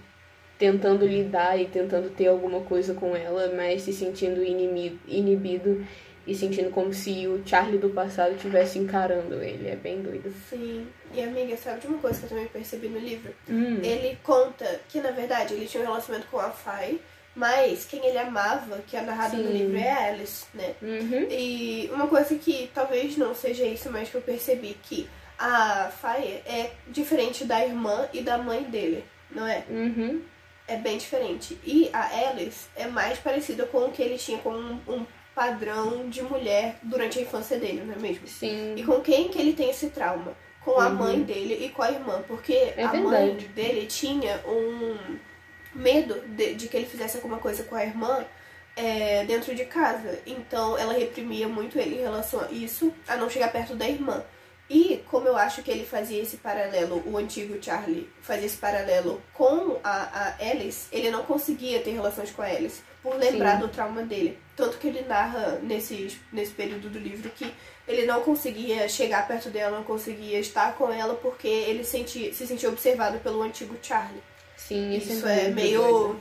[0.58, 5.86] tentando lidar e tentando ter alguma coisa com ela, mas se sentindo inimi- inibido
[6.30, 9.68] e sentindo como se o Charlie do passado estivesse encarando ele.
[9.68, 10.32] É bem doido.
[10.48, 10.88] Sim.
[11.12, 13.34] E amiga, sabe de uma coisa que eu também percebi no livro?
[13.50, 13.80] Hum.
[13.82, 17.00] Ele conta que, na verdade, ele tinha um relacionamento com a Fai,
[17.36, 20.76] mas quem ele amava, que é narrado no livro, é a Alice, né?
[20.80, 21.28] Uhum.
[21.32, 26.44] E uma coisa que talvez não seja isso, mas que eu percebi que a Fai
[26.46, 29.64] é diferente da irmã e da mãe dele, não é?
[29.68, 30.22] Uhum.
[30.68, 31.58] É bem diferente.
[31.64, 36.10] E a Alice é mais parecida com o que ele tinha com um, um padrão
[36.10, 38.26] de mulher durante a infância dele, não é mesmo?
[38.26, 38.84] E Sim.
[38.86, 40.34] com quem que ele tem esse trauma?
[40.64, 40.96] Com a Uhum.
[40.96, 43.48] mãe dele e com a irmã, porque É a mãe verdade.
[43.50, 44.98] dele tinha um
[45.74, 48.26] medo de, de que ele fizesse alguma coisa com a irmã
[48.76, 50.20] é, dentro de casa.
[50.26, 54.24] Então ela reprimia muito ele em relação a isso, a não chegar perto da irmã.
[54.70, 59.20] E como eu acho que ele fazia esse paralelo, o antigo Charlie fazia esse paralelo
[59.34, 63.62] com a, a Alice, ele não conseguia ter relações com a Alice, por lembrar Sim.
[63.62, 64.38] do trauma dele.
[64.56, 67.52] Tanto que ele narra nesse, nesse período do livro que
[67.88, 72.46] ele não conseguia chegar perto dela, não conseguia estar com ela, porque ele sentia, se
[72.46, 74.22] sentia observado pelo antigo Charlie.
[74.58, 75.82] Sim, isso, Isso é, é meio.
[75.82, 76.20] doido.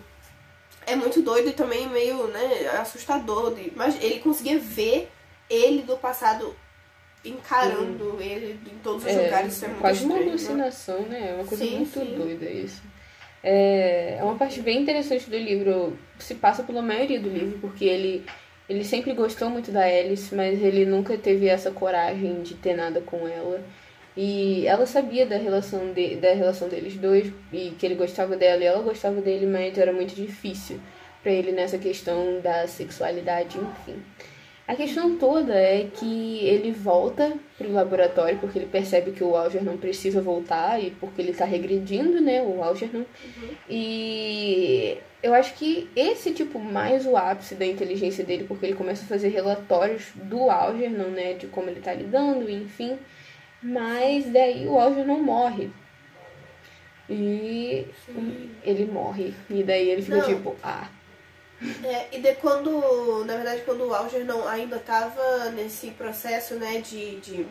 [0.86, 3.54] É muito doido e também meio, né, assustador.
[3.76, 5.10] Mas ele conseguia ver
[5.50, 6.54] ele do passado
[7.24, 9.54] encarando ele em todos os É, lugares.
[9.54, 10.30] Isso é muito quase uma estranho, né?
[10.30, 11.30] alucinação, né?
[11.30, 12.14] É uma coisa Sim, muito sim.
[12.16, 12.82] doida isso.
[13.50, 15.98] É, é uma parte bem interessante do livro.
[16.18, 18.26] Se passa pela maioria do livro, porque ele,
[18.68, 23.00] ele sempre gostou muito da Alice, mas ele nunca teve essa coragem de ter nada
[23.00, 23.64] com ela.
[24.14, 28.62] E ela sabia da relação, de, da relação deles dois, e que ele gostava dela
[28.62, 30.78] e ela gostava dele, mas era muito difícil.
[31.22, 34.02] para ele nessa questão da sexualidade, enfim.
[34.68, 39.78] A questão toda é que ele volta pro laboratório porque ele percebe que o Algernon
[39.78, 42.98] precisa voltar e porque ele tá regredindo, né, o Algernon.
[42.98, 43.48] Uhum.
[43.66, 49.04] E eu acho que esse tipo mais o ápice da inteligência dele, porque ele começa
[49.04, 52.98] a fazer relatórios do Algernon, né, de como ele tá lidando, enfim.
[53.62, 55.70] Mas daí o Algernon morre.
[57.08, 58.50] E Sim.
[58.62, 59.32] ele morre.
[59.48, 60.26] E daí ele fica Não.
[60.26, 60.88] tipo, ah,
[61.84, 67.18] é, e de quando, na verdade, quando o Algernon ainda estava nesse processo, né, de,
[67.20, 67.46] de,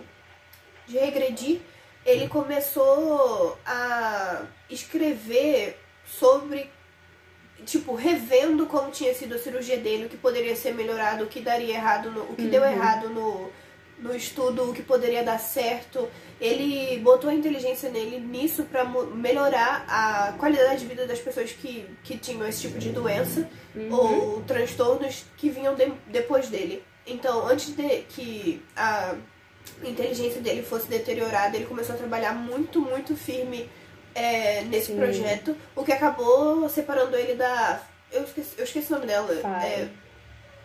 [0.87, 1.61] de regredir,
[2.05, 6.71] ele começou a escrever sobre,
[7.65, 11.41] tipo, revendo como tinha sido a cirurgia dele, o que poderia ser melhorado, o que
[11.41, 12.49] daria errado, no, o que uhum.
[12.49, 13.51] deu errado no,
[13.99, 16.07] no estudo, o que poderia dar certo
[16.39, 21.85] ele botou a inteligência nele nisso para melhorar a qualidade de vida das pessoas que,
[22.03, 23.91] que tinham esse tipo de doença uhum.
[23.91, 26.83] ou transtornos que vinham de, depois dele.
[27.07, 29.15] Então, antes de que a
[29.83, 33.67] inteligência dele fosse deteriorada, ele começou a trabalhar muito, muito firme
[34.13, 34.97] é, nesse Sim.
[34.97, 37.81] projeto, o que acabou separando ele da.
[38.11, 39.35] Eu esqueci, eu esqueci o nome dela.
[39.41, 39.67] Fai.
[39.67, 39.89] É,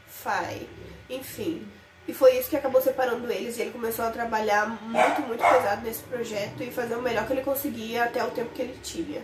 [0.07, 0.69] Fai.
[1.09, 1.67] Enfim.
[2.07, 3.57] E foi isso que acabou separando eles.
[3.57, 7.33] E ele começou a trabalhar muito, muito pesado nesse projeto e fazer o melhor que
[7.33, 9.23] ele conseguia até o tempo que ele tinha.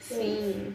[0.00, 0.74] Sim.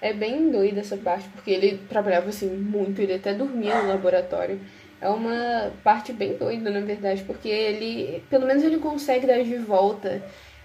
[0.00, 4.60] É bem doida essa parte, porque ele trabalhava assim muito, ele até dormia no laboratório.
[5.00, 9.56] É uma parte bem doida, na verdade, porque ele, pelo menos ele consegue dar de
[9.56, 10.22] volta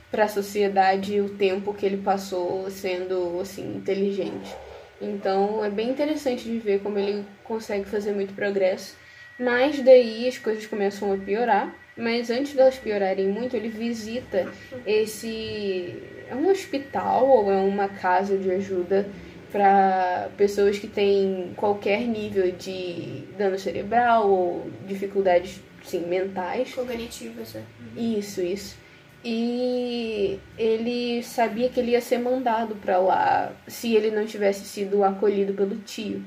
[0.09, 4.53] para a sociedade o tempo que ele passou sendo assim inteligente.
[5.01, 8.95] Então, é bem interessante de ver como ele consegue fazer muito progresso
[9.41, 11.75] mas daí as coisas começam a piorar.
[11.97, 14.47] Mas antes delas piorarem muito, ele visita
[14.85, 15.95] esse.
[16.29, 19.09] É um hospital ou é uma casa de ajuda
[19.51, 26.73] para pessoas que têm qualquer nível de dano cerebral ou dificuldades sim, mentais.
[26.73, 27.63] Cognitivas, é.
[27.97, 28.77] Isso, isso.
[29.23, 35.03] E ele sabia que ele ia ser mandado para lá se ele não tivesse sido
[35.03, 36.23] acolhido pelo tio.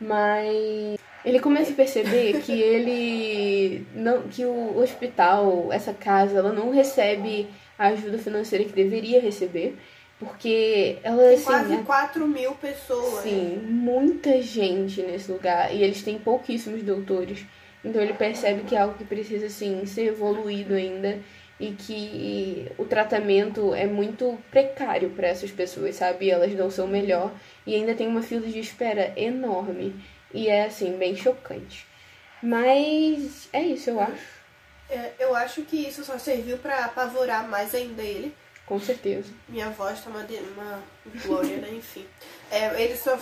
[0.00, 6.70] Mas ele começa a perceber que ele não que o hospital, essa casa, ela não
[6.70, 9.76] recebe a ajuda financeira que deveria receber.
[10.20, 13.24] Porque ela Tem assim, quase é, 4 mil pessoas.
[13.24, 15.74] Sim, muita gente nesse lugar.
[15.74, 17.44] E eles têm pouquíssimos doutores.
[17.84, 21.18] Então ele percebe que é algo que precisa assim, ser evoluído ainda
[21.58, 26.30] e que o tratamento é muito precário para essas pessoas, sabe?
[26.30, 27.32] Elas dão o seu melhor
[27.66, 29.92] e ainda tem uma fila de espera enorme.
[30.32, 31.86] E é assim, bem chocante.
[32.42, 34.36] Mas é isso, eu acho.
[34.88, 38.34] É, eu acho que isso só serviu para apavorar mais ainda ele.
[38.66, 39.32] Com certeza.
[39.48, 40.20] Minha voz tá uma,
[40.54, 40.82] uma
[41.24, 41.70] glória, né?
[41.70, 42.06] Enfim.
[42.50, 43.18] É, ele só,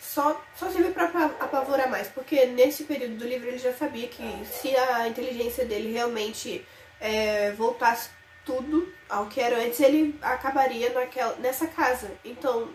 [0.00, 1.06] só, só serviu para
[1.40, 5.92] apavorar mais, porque nesse período do livro ele já sabia que se a inteligência dele
[5.92, 6.66] realmente
[7.00, 8.10] é, voltasse
[8.44, 12.10] tudo ao que era antes, ele acabaria naquela, nessa casa.
[12.24, 12.70] Então,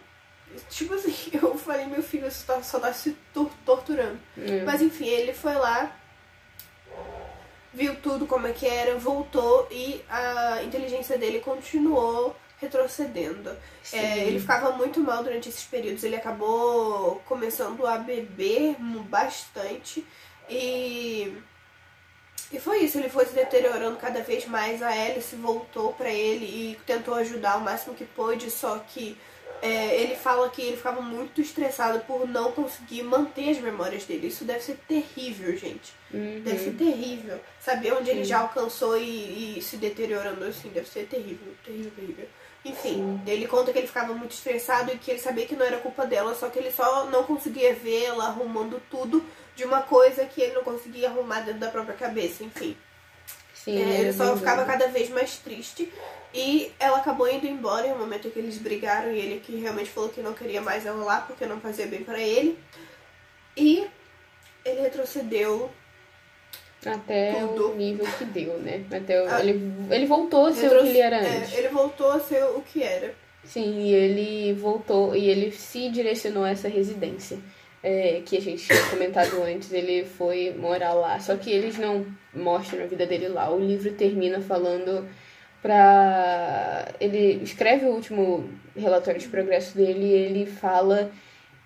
[0.70, 3.16] Tipo assim, eu falei, meu filho, você tá, só tá se
[3.66, 4.20] torturando.
[4.38, 4.64] É.
[4.64, 5.96] Mas enfim, ele foi lá,
[7.74, 13.58] viu tudo como é que era, voltou e a inteligência dele continuou retrocedendo.
[13.92, 20.06] É, ele ficava muito mal durante esses períodos, ele acabou começando a beber bastante
[20.50, 21.36] e.
[22.54, 24.84] E foi isso, ele foi se deteriorando cada vez mais.
[24.84, 29.18] A Alice voltou para ele e tentou ajudar o máximo que pôde, só que
[29.62, 34.28] é, ele fala que ele ficava muito estressado por não conseguir manter as memórias dele.
[34.28, 35.94] Isso deve ser terrível, gente.
[36.12, 36.42] Uhum.
[36.44, 37.40] Deve ser terrível.
[37.60, 38.12] Saber onde Sim.
[38.12, 42.28] ele já alcançou e, e, se deteriorando assim, deve ser terrível, terrível, terrível.
[42.66, 43.22] Enfim, Sim.
[43.28, 46.06] ele conta que ele ficava muito estressado e que ele sabia que não era culpa
[46.06, 49.24] dela, só que ele só não conseguia ver ela arrumando tudo
[49.56, 52.76] de uma coisa que ele não conseguia arrumar dentro da própria cabeça, enfim.
[53.64, 55.92] Sim, é, ele só ficava cada vez mais triste.
[56.34, 59.90] E ela acabou indo embora em um momento que eles brigaram e ele que realmente
[59.90, 62.58] falou que não queria mais ela lá porque não fazia bem para ele.
[63.56, 63.86] E
[64.64, 65.70] ele retrocedeu
[66.86, 67.72] até tudo.
[67.72, 68.84] o nível que deu, né?
[68.92, 71.54] Até o, ah, ele, ele voltou a ser o que ele era é, antes.
[71.54, 73.14] É, ele voltou a ser o que era.
[73.44, 77.38] Sim, e ele voltou e ele se direcionou a essa residência.
[77.84, 81.20] É, que a gente tinha comentado antes, ele foi morar lá.
[81.20, 83.50] Só que eles não mostram a vida dele lá.
[83.50, 85.08] O livro termina falando
[85.62, 91.12] para ele escreve o último relatório de progresso dele e ele fala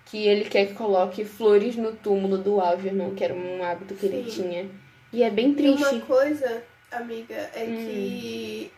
[0.06, 4.08] que ele quer que coloque flores no túmulo do Algernon, que era um hábito que
[4.08, 4.14] Sim.
[4.14, 4.70] ele tinha.
[5.12, 5.82] E é bem triste.
[5.82, 7.76] E uma coisa, amiga, é hum.
[7.76, 8.72] que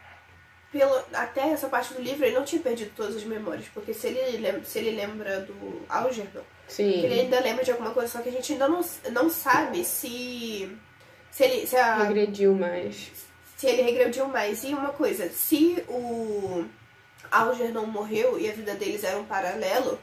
[0.72, 3.66] pelo, até essa parte do livro, ele não tinha perdido todas as memórias.
[3.72, 7.04] Porque se ele lembra, se ele lembra do Algernon, Sim.
[7.04, 8.81] ele ainda lembra de alguma coisa, só que a gente ainda não,
[9.12, 10.70] não sabe se.
[11.31, 11.66] Se ele.
[11.66, 13.11] Se, a, Regrediu mais.
[13.57, 14.62] se ele regrediu mais.
[14.64, 16.64] E uma coisa, se o
[17.31, 19.98] Algernon morreu e a vida deles era um paralelo,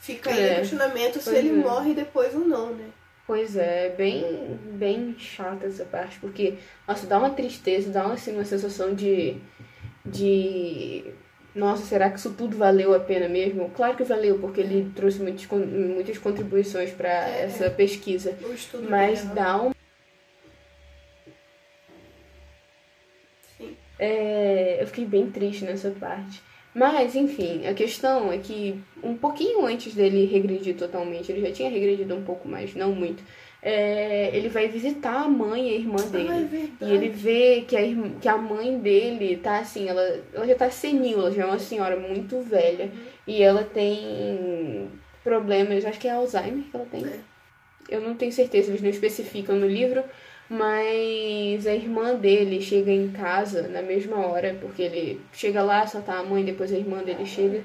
[0.00, 1.52] fica aí É, o questionamento se ele é.
[1.52, 2.90] morre depois ou não, né?
[3.26, 8.32] Pois é, bem, bem chata essa parte, porque, nossa, dá uma tristeza, dá uma, assim,
[8.34, 9.38] uma sensação de,
[10.04, 11.06] de,
[11.54, 13.70] nossa, será que isso tudo valeu a pena mesmo?
[13.70, 17.44] Claro que valeu, porque ele trouxe muitas, con- muitas contribuições para É.
[17.44, 18.36] essa pesquisa,
[18.88, 19.70] mas dele, dá um
[23.56, 23.76] Sim.
[23.98, 26.42] É, eu fiquei bem triste nessa parte.
[26.74, 31.70] Mas, enfim, a questão é que um pouquinho antes dele regredir totalmente, ele já tinha
[31.70, 33.22] regredido um pouco mais, não muito.
[33.66, 36.28] É, ele vai visitar a mãe e a irmã dele.
[36.30, 36.88] Ah, é.
[36.90, 40.54] E ele vê que a, irmã- que a mãe dele tá assim, ela, ela já
[40.54, 42.90] tá senil, ela já é uma senhora muito velha.
[43.26, 44.88] E ela tem
[45.24, 47.04] problemas, acho que é Alzheimer que ela tem.
[47.06, 47.18] É.
[47.88, 50.04] Eu não tenho certeza, eles não especificam no livro,
[50.48, 56.00] mas a irmã dele chega em casa na mesma hora, porque ele chega lá, só
[56.00, 57.62] tá a mãe, depois a irmã dele chega.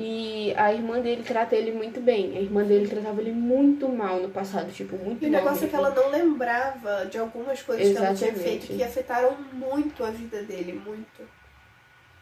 [0.00, 2.36] E a irmã dele trata ele muito bem.
[2.36, 5.40] A irmã dele tratava ele muito mal no passado, tipo, muito E o mal.
[5.42, 8.60] negócio é que ela não lembrava de algumas coisas que ela tinha Exatamente.
[8.66, 11.28] feito que afetaram muito a vida dele, muito.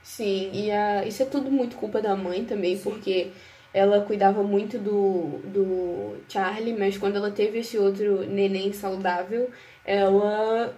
[0.03, 3.33] Sim, e a, isso é tudo muito culpa da mãe também, porque
[3.75, 9.51] ela cuidava muito do, do Charlie, mas quando ela teve esse outro neném saudável,
[9.85, 10.75] ela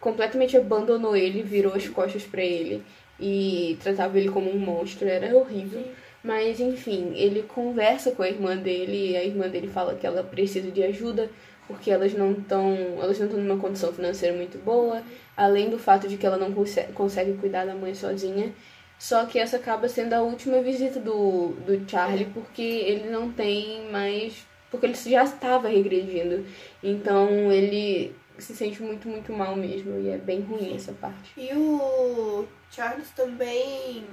[0.00, 2.82] completamente abandonou ele, virou as costas pra ele
[3.18, 5.84] e tratava ele como um monstro, era horrível.
[6.22, 10.22] Mas enfim, ele conversa com a irmã dele e a irmã dele fala que ela
[10.22, 11.30] precisa de ajuda
[11.66, 15.02] porque elas não estão elas não estão numa condição financeira muito boa,
[15.36, 18.52] além do fato de que ela não consegue, consegue cuidar da mãe sozinha.
[18.98, 23.88] Só que essa acaba sendo a última visita do, do Charlie porque ele não tem
[23.90, 24.46] mais.
[24.70, 26.44] Porque ele já estava regredindo.
[26.82, 29.98] Então ele se sente muito, muito mal mesmo.
[30.00, 31.32] E é bem ruim essa parte.
[31.34, 34.04] E o Charles também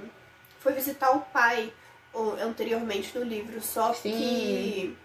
[0.58, 1.70] foi visitar o pai
[2.40, 4.10] anteriormente no livro, só Sim.
[4.12, 4.96] que.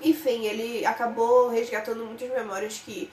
[0.00, 3.10] Enfim, ele acabou resgatando muitas memórias que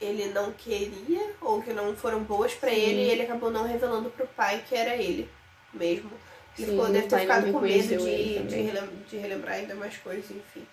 [0.00, 2.76] ele não queria ou que não foram boas pra Sim.
[2.76, 5.28] ele e ele acabou não revelando pro pai que era ele
[5.72, 6.10] mesmo.
[6.58, 9.74] Ele Sim, ficou, deve ter ficado com medo de, ele de, relem- de relembrar ainda
[9.74, 10.66] mais coisas, enfim.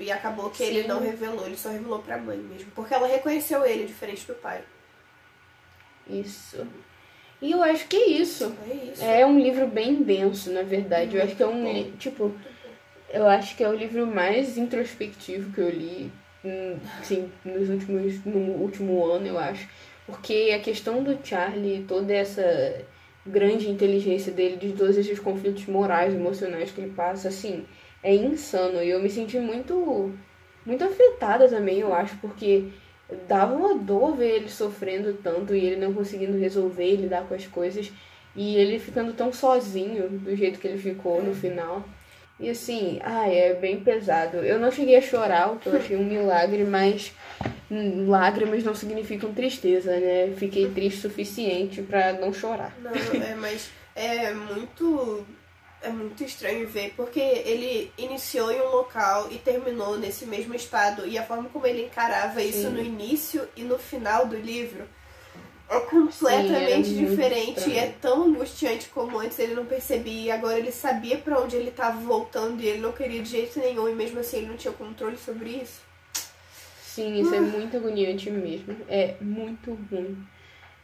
[0.00, 0.88] E acabou que ele Sim.
[0.88, 2.70] não revelou, ele só revelou pra mãe mesmo.
[2.74, 4.64] Porque ela reconheceu ele, diferente do pai.
[6.08, 6.66] Isso.
[7.40, 8.52] E eu acho que é isso.
[8.70, 9.04] É isso.
[9.04, 11.16] É um livro bem denso, na verdade.
[11.16, 12.32] Eu acho que é um Muito li- tipo,
[13.10, 16.10] eu acho que é o livro mais introspectivo que eu li,
[16.44, 19.68] hum, assim, nos últimos no último ano, eu acho.
[20.06, 22.74] Porque a questão do Charlie, toda essa
[23.26, 27.64] grande inteligência dele, de todos esses conflitos morais, emocionais que ele passa, assim,
[28.02, 28.82] é insano.
[28.82, 30.12] E eu me senti muito
[30.64, 32.64] muito afetada também, eu acho, porque
[33.28, 37.46] dava uma dor ver ele sofrendo tanto e ele não conseguindo resolver lidar com as
[37.46, 37.92] coisas.
[38.34, 41.84] E ele ficando tão sozinho do jeito que ele ficou no final.
[42.38, 44.38] E assim, ai, é bem pesado.
[44.38, 47.12] Eu não cheguei a chorar, eu achei um milagre, mas
[48.06, 50.34] lágrimas não significam tristeza, né?
[50.36, 52.76] Fiquei triste o suficiente pra não chorar.
[52.82, 55.26] Não, é, mas é muito.
[55.86, 61.06] É muito estranho ver, porque ele iniciou em um local e terminou nesse mesmo estado.
[61.06, 62.70] E a forma como ele encarava isso Sim.
[62.70, 64.84] no início e no final do livro
[65.70, 67.70] é completamente Sim, diferente.
[67.70, 70.22] E é tão angustiante como antes ele não percebia.
[70.22, 73.60] E agora ele sabia pra onde ele tava voltando e ele não queria de jeito
[73.60, 73.88] nenhum.
[73.88, 75.82] E mesmo assim ele não tinha controle sobre isso.
[76.82, 78.76] Sim, isso é muito agoniante mesmo.
[78.88, 80.16] É muito ruim.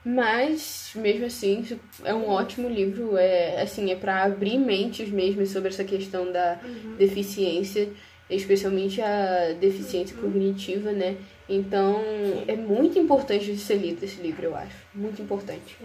[0.05, 3.17] Mas, mesmo assim, é um ótimo livro.
[3.17, 6.59] É assim, é para abrir mentes mesmo sobre essa questão da
[6.99, 7.89] deficiência,
[8.29, 11.17] especialmente a deficiência cognitiva, né?
[11.49, 12.01] Então,
[12.49, 14.77] é muito importante de ser lido esse livro, eu acho.
[14.95, 15.77] Muito importante.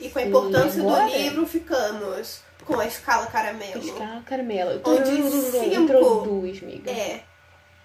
[0.00, 3.80] E com a Sim, importância agora- do livro, ficamos com a escala caramelo.
[3.84, 4.80] Escala caramelo.
[4.84, 6.90] Onde cinco- Introduz, amiga.
[6.90, 7.22] É,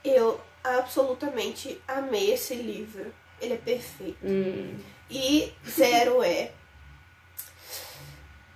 [0.03, 3.13] eu absolutamente amei esse livro.
[3.43, 4.17] Ele é perfeito.
[4.23, 4.73] Hum,
[5.11, 6.51] E zero é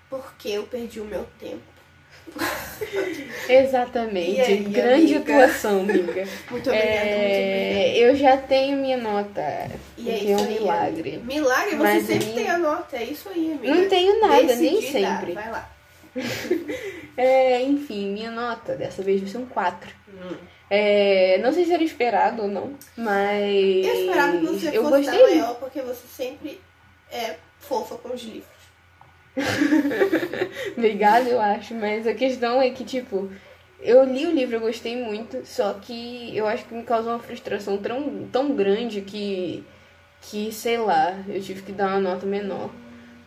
[0.10, 1.62] porque eu perdi o meu tempo.
[3.50, 4.42] exatamente.
[4.42, 5.34] Aí, Grande amiga?
[5.46, 6.26] atuação, amiga.
[6.52, 9.42] Muito obrigada, É, eu já tenho minha nota.
[9.98, 11.10] E é é um isso aí, milagre.
[11.16, 11.24] amiga.
[11.26, 12.98] Milagre, você Mas sempre aí- tem a nota.
[12.98, 13.76] É isso aí, amiga.
[13.76, 14.92] Não tenho nada, nem Decidida.
[14.92, 15.34] sempre.
[15.34, 15.70] Vai lá.
[17.20, 19.90] É, enfim, minha nota dessa vez vai ser um 4.
[20.08, 20.36] Hum.
[20.70, 23.86] É, não sei se era esperado ou não, mas.
[23.88, 24.27] Eu esperava
[24.72, 25.22] você eu fosse gostei.
[25.22, 26.61] maior, porque você sempre
[27.11, 28.57] é fofa com bons livros.
[30.78, 33.30] Obrigada, eu acho, mas a questão é que, tipo,
[33.80, 37.20] eu li o livro, eu gostei muito, só que eu acho que me causou uma
[37.20, 39.63] frustração tão, tão grande que,
[40.22, 42.72] que, sei lá, eu tive que dar uma nota menor.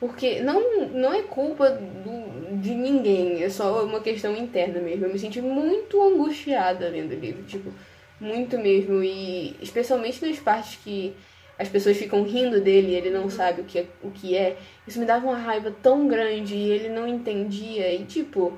[0.01, 5.05] Porque não, não é culpa do, de ninguém, é só uma questão interna mesmo.
[5.05, 7.70] Eu me senti muito angustiada lendo o livro, tipo,
[8.18, 9.03] muito mesmo.
[9.05, 11.14] E especialmente nas partes que
[11.61, 14.57] as pessoas ficam rindo dele e ele não sabe o que é, o que é.
[14.89, 17.93] Isso me dava uma raiva tão grande e ele não entendia.
[17.93, 18.57] E tipo,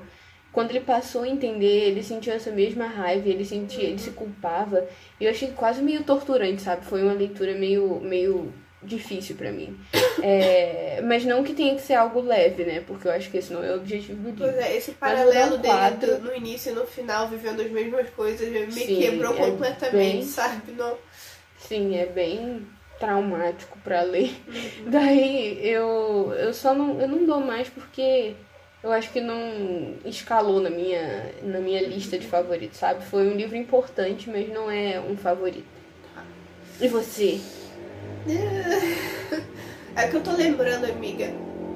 [0.53, 4.87] quando ele passou a entender, ele sentiu essa mesma raiva, ele sentia, ele se culpava.
[5.19, 6.85] E eu achei quase meio torturante, sabe?
[6.85, 9.77] Foi uma leitura meio, meio difícil para mim.
[10.21, 12.81] É, mas não que tenha que ser algo leve, né?
[12.87, 14.45] Porque eu acho que esse não é o objetivo do livro.
[14.45, 16.19] Pois é, esse paralelo dele quatro...
[16.19, 20.23] no início e no final, vivendo as mesmas coisas, me Sim, quebrou é completamente, bem...
[20.23, 20.71] sabe?
[20.71, 20.97] Não...
[21.57, 22.65] Sim, é bem
[22.99, 24.35] traumático para ler.
[24.47, 24.89] Uhum.
[24.89, 28.35] Daí eu, eu só não, eu não dou mais porque
[28.81, 33.03] eu acho que não escalou na minha, na minha lista de favoritos, sabe?
[33.05, 35.65] Foi um livro importante, mas não é um favorito.
[36.79, 37.39] E você?
[39.95, 41.25] É que eu tô lembrando, amiga.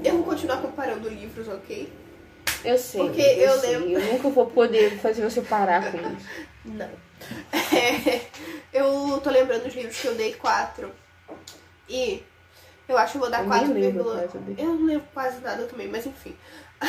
[0.03, 1.87] Eu vou continuar comparando livros, ok?
[2.65, 3.01] Eu sei.
[3.01, 3.89] Porque eu, eu lembro.
[3.91, 6.27] Eu nunca vou poder fazer você parar com isso.
[6.65, 6.89] Não.
[7.77, 8.21] É,
[8.73, 10.91] eu tô lembrando os livros que eu dei quatro.
[11.89, 12.23] E
[12.87, 13.77] eu acho que eu vou dar eu 4,
[14.57, 16.35] eu não lembro quase nada também, mas enfim.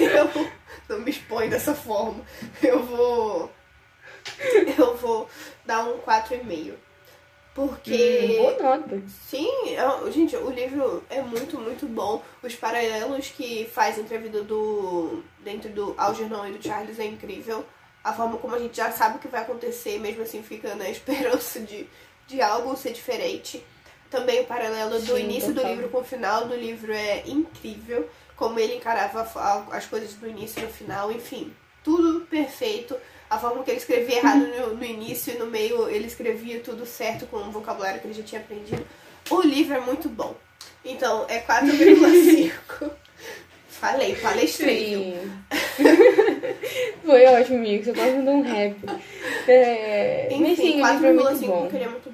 [0.00, 0.48] eu
[0.88, 2.24] não me expõe dessa forma.
[2.62, 3.50] Eu vou.
[4.78, 5.28] Eu vou
[5.64, 6.74] dar um 4,5.
[7.54, 8.38] Porque.
[8.38, 9.02] Hum, boa nota.
[9.28, 12.22] Sim, é, gente, o livro é muito, muito bom.
[12.42, 15.22] Os paralelos que faz entre a vida do.
[15.40, 17.64] dentro do Algernon e do Charles é incrível.
[18.02, 20.88] A forma como a gente já sabe o que vai acontecer, mesmo assim fica na
[20.90, 21.88] esperança de,
[22.32, 23.64] de algo ser diferente.
[24.10, 25.64] Também o paralelo do Sim, início total.
[25.64, 28.08] do livro com o final do livro é incrível.
[28.36, 29.28] Como ele encarava
[29.70, 31.52] as coisas do início e no final, enfim.
[31.84, 32.96] Tudo perfeito
[33.28, 36.84] a forma que ele escrevia errado no, no, início e no meio ele escrevia tudo
[36.84, 38.84] certo com o vocabulário que ele já tinha aprendido.
[39.30, 40.36] O livro é muito bom.
[40.84, 42.90] Então, é 4,5.
[43.68, 45.18] Falei, palestrei.
[47.04, 47.84] Foi ótimo, amigo.
[47.84, 48.76] Você quase mandou um rap.
[49.48, 50.28] É...
[50.30, 52.11] Enfim, 4,5 porque ele é muito.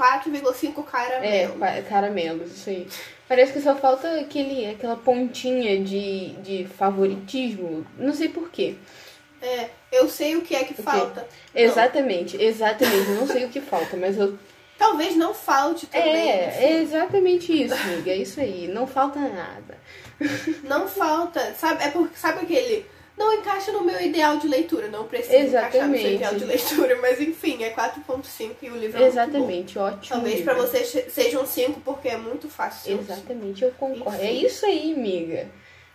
[0.00, 1.62] 4,5 caramelos.
[1.62, 2.88] É, caramelos, isso aí.
[3.28, 7.86] Parece que só falta aquele, aquela pontinha de, de favoritismo.
[7.98, 8.76] Não sei porquê.
[9.42, 11.26] É, eu sei o que é que falta.
[11.54, 12.44] Exatamente, não.
[12.44, 13.10] exatamente.
[13.10, 14.38] Não sei o que falta, mas eu.
[14.78, 16.30] Talvez não falte também.
[16.30, 18.10] É, é exatamente isso, amiga.
[18.10, 18.66] É isso aí.
[18.66, 19.78] Não falta nada.
[20.64, 21.54] Não falta.
[21.54, 22.86] Sabe, é porque, sabe aquele.
[23.20, 24.88] Não encaixa no meu ideal de leitura.
[24.88, 25.76] Não precisa Exatamente.
[25.76, 26.98] encaixar no seu ideal de leitura.
[27.02, 30.08] Mas enfim, é 4.5 e o livro é Exatamente, ótimo.
[30.08, 32.98] Talvez para você seja um 5 porque é muito fácil.
[32.98, 34.16] Exatamente, eu concordo.
[34.16, 34.26] Enfim.
[34.26, 35.48] É isso aí, amiga.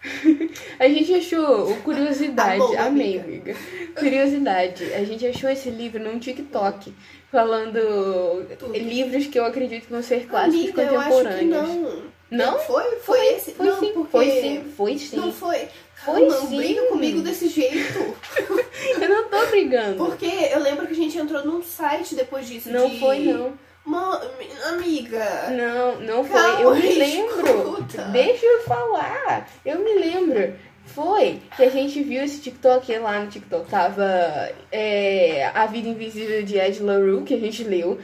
[0.77, 3.53] A gente achou curiosidade, ah, bom, amei, amiga.
[3.53, 3.55] amiga.
[3.97, 6.93] Curiosidade, a gente achou esse livro num TikTok
[7.31, 8.77] falando Tudo.
[8.77, 11.49] livros que eu acredito que vão ser clássicos amiga, contemporâneos.
[11.49, 12.15] Não.
[12.29, 12.59] Não?
[12.59, 12.83] Foi?
[12.83, 13.51] Foi, foi esse?
[13.51, 14.11] Foi não, sim, porque...
[14.11, 15.15] foi sim, foi sim.
[15.15, 15.67] Não foi.
[16.05, 16.57] Foi não sim.
[16.57, 18.15] briga comigo desse jeito.
[19.01, 19.97] eu não tô brigando.
[19.97, 22.71] Porque eu lembro que a gente entrou num site depois disso.
[22.71, 22.99] Não de...
[22.99, 23.53] foi, não.
[23.85, 24.21] Uma
[24.69, 25.49] amiga.
[25.51, 26.41] Não, não foi.
[26.41, 27.47] Calma, eu me lembro.
[27.47, 28.03] Escuta.
[28.05, 29.49] Deixa eu falar.
[29.65, 30.53] Eu me lembro.
[30.85, 33.69] Foi que a gente viu esse TikTok lá no TikTok.
[33.69, 37.99] Tava é, A Vida Invisível de Ed LaRue, que a gente leu.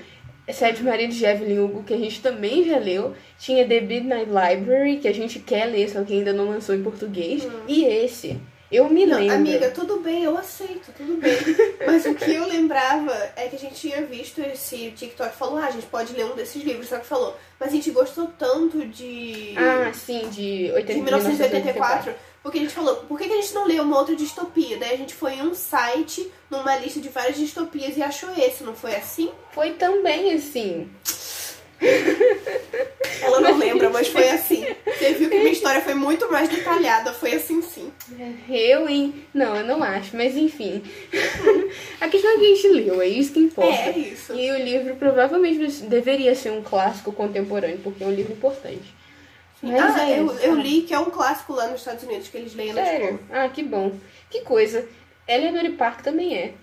[0.53, 3.13] Sete Maridos de Evelyn Hugo, que a gente também já leu.
[3.37, 6.83] Tinha The Midnight Library, que a gente quer ler, só que ainda não lançou em
[6.83, 7.45] português.
[7.45, 7.61] Hum.
[7.67, 8.39] E esse.
[8.71, 9.35] Eu me não, lembro.
[9.35, 11.37] Amiga, tudo bem, eu aceito, tudo bem.
[11.85, 15.65] Mas o que eu lembrava é que a gente tinha visto esse TikTok falou, ah,
[15.65, 17.37] a gente pode ler um desses livros, só que falou.
[17.59, 19.55] Mas a gente gostou tanto de.
[19.57, 22.13] Ah, sim, de, 80, de 1984.
[22.43, 24.77] Porque a gente falou, por que a gente não leu uma outra distopia?
[24.77, 28.63] Daí a gente foi em um site, numa lista de várias distopias e achou esse,
[28.63, 29.31] não foi assim?
[29.51, 30.89] Foi também assim.
[33.21, 34.65] Ela não lembra, mas foi assim.
[34.85, 37.91] Você viu que minha história foi muito mais detalhada, foi assim sim.
[38.49, 39.25] Eu, hein?
[39.33, 40.83] Não, eu não acho, mas enfim.
[41.99, 43.71] A questão é que a gente leu, é isso que importa.
[43.71, 44.33] É, isso.
[44.33, 49.00] E o livro provavelmente deveria ser um clássico contemporâneo, porque é um livro importante.
[49.61, 52.37] Mas ah, é eu, eu li que é um clássico lá nos Estados Unidos, que
[52.37, 53.19] eles leem Sério?
[53.31, 53.91] Ah, que bom.
[54.29, 54.87] Que coisa.
[55.27, 56.53] Eleanor Park também é.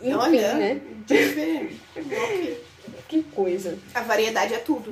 [0.00, 0.80] Enfim, Olha, né?
[1.06, 1.80] Diferente.
[3.06, 3.78] Que coisa.
[3.94, 4.90] A variedade é tudo.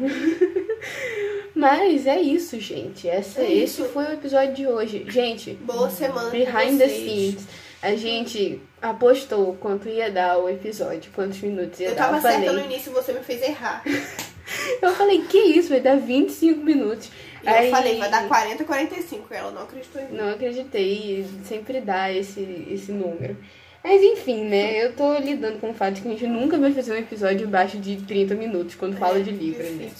[1.54, 3.06] Mas é isso, gente.
[3.08, 3.84] Essa, É esse isso.
[3.92, 5.04] foi o episódio de hoje.
[5.08, 6.30] Gente, Boa semana.
[6.30, 7.46] behind the scenes.
[7.82, 12.04] A gente apostou quanto ia dar o episódio, quantos minutos ia Eu dar.
[12.04, 12.38] tava eu falei.
[12.38, 13.82] certa no início e você me fez errar.
[14.82, 17.10] Eu falei, que isso, vai dar 25 minutos.
[17.42, 17.66] E Aí...
[17.66, 19.34] eu falei, vai dar 40, 45.
[19.34, 20.16] Ela não acreditou em mim.
[20.16, 23.36] Não acreditei, sempre dá esse, esse número.
[23.84, 24.84] Mas enfim, né?
[24.84, 27.78] Eu tô lidando com o fato que a gente nunca vai fazer um episódio abaixo
[27.78, 29.90] de 30 minutos quando é, fala de livro, né?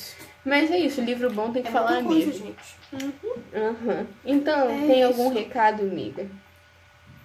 [0.45, 2.33] Mas é isso, livro bom tem que é falar mesmo.
[2.33, 2.77] gente.
[2.93, 3.13] Uhum.
[3.55, 4.07] Uhum.
[4.25, 5.07] Então, é tem isso.
[5.07, 6.27] algum recado, amiga?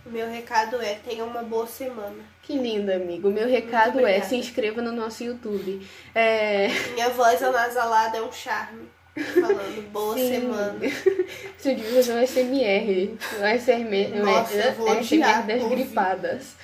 [0.05, 2.23] O meu recado é tenha uma boa semana.
[2.41, 3.29] Que lindo, amigo.
[3.29, 5.85] O meu recado é se inscreva no nosso YouTube.
[6.15, 6.67] É...
[6.93, 8.89] Minha voz anasalada é um charme.
[9.13, 10.29] Falando boa Sim.
[10.29, 10.79] semana.
[11.57, 13.17] Você devia fazer um SMR.
[13.39, 15.75] Um SMR, Nossa, eu vou SMR das ouvir.
[15.75, 16.55] gripadas.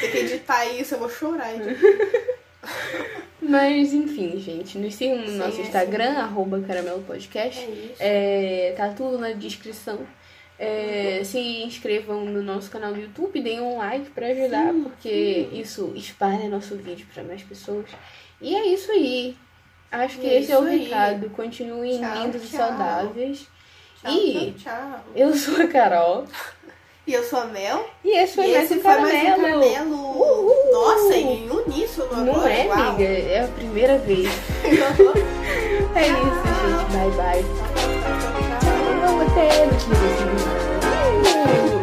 [0.00, 1.52] Tem que editar isso, eu vou chorar.
[3.40, 6.20] Mas enfim, gente, nos sigam no Sim, nosso é Instagram, assim.
[6.20, 7.60] arroba Caramelo Podcast.
[7.60, 7.96] É isso.
[8.00, 10.00] É, tá tudo na descrição.
[10.64, 11.24] É.
[11.24, 15.60] Se inscrevam no nosso canal do YouTube, deem um like para ajudar, sim, porque sim.
[15.60, 17.86] isso espalha nosso vídeo para mais pessoas.
[18.40, 19.36] E é isso aí.
[19.90, 20.84] Acho que esse é o aí.
[20.84, 21.30] recado.
[21.30, 22.50] Continuem tchau, lindos tchau.
[22.52, 23.46] e saudáveis.
[24.00, 26.26] Tchau, e tchau, eu sou a Carol.
[27.06, 27.86] E eu sou a Mel.
[28.02, 29.94] E esse foi, e mais, esse um foi mais um caramelo.
[29.94, 30.72] Uhul.
[30.72, 32.52] Nossa, em uníssono Não agora.
[32.52, 32.78] é, Uau.
[32.78, 33.04] amiga?
[33.04, 34.26] É a primeira vez.
[35.94, 36.84] é isso, gente.
[36.92, 37.44] Bye, bye.
[38.60, 40.43] Tchau, tchau, tchau, ter
[41.26, 41.73] Ooh.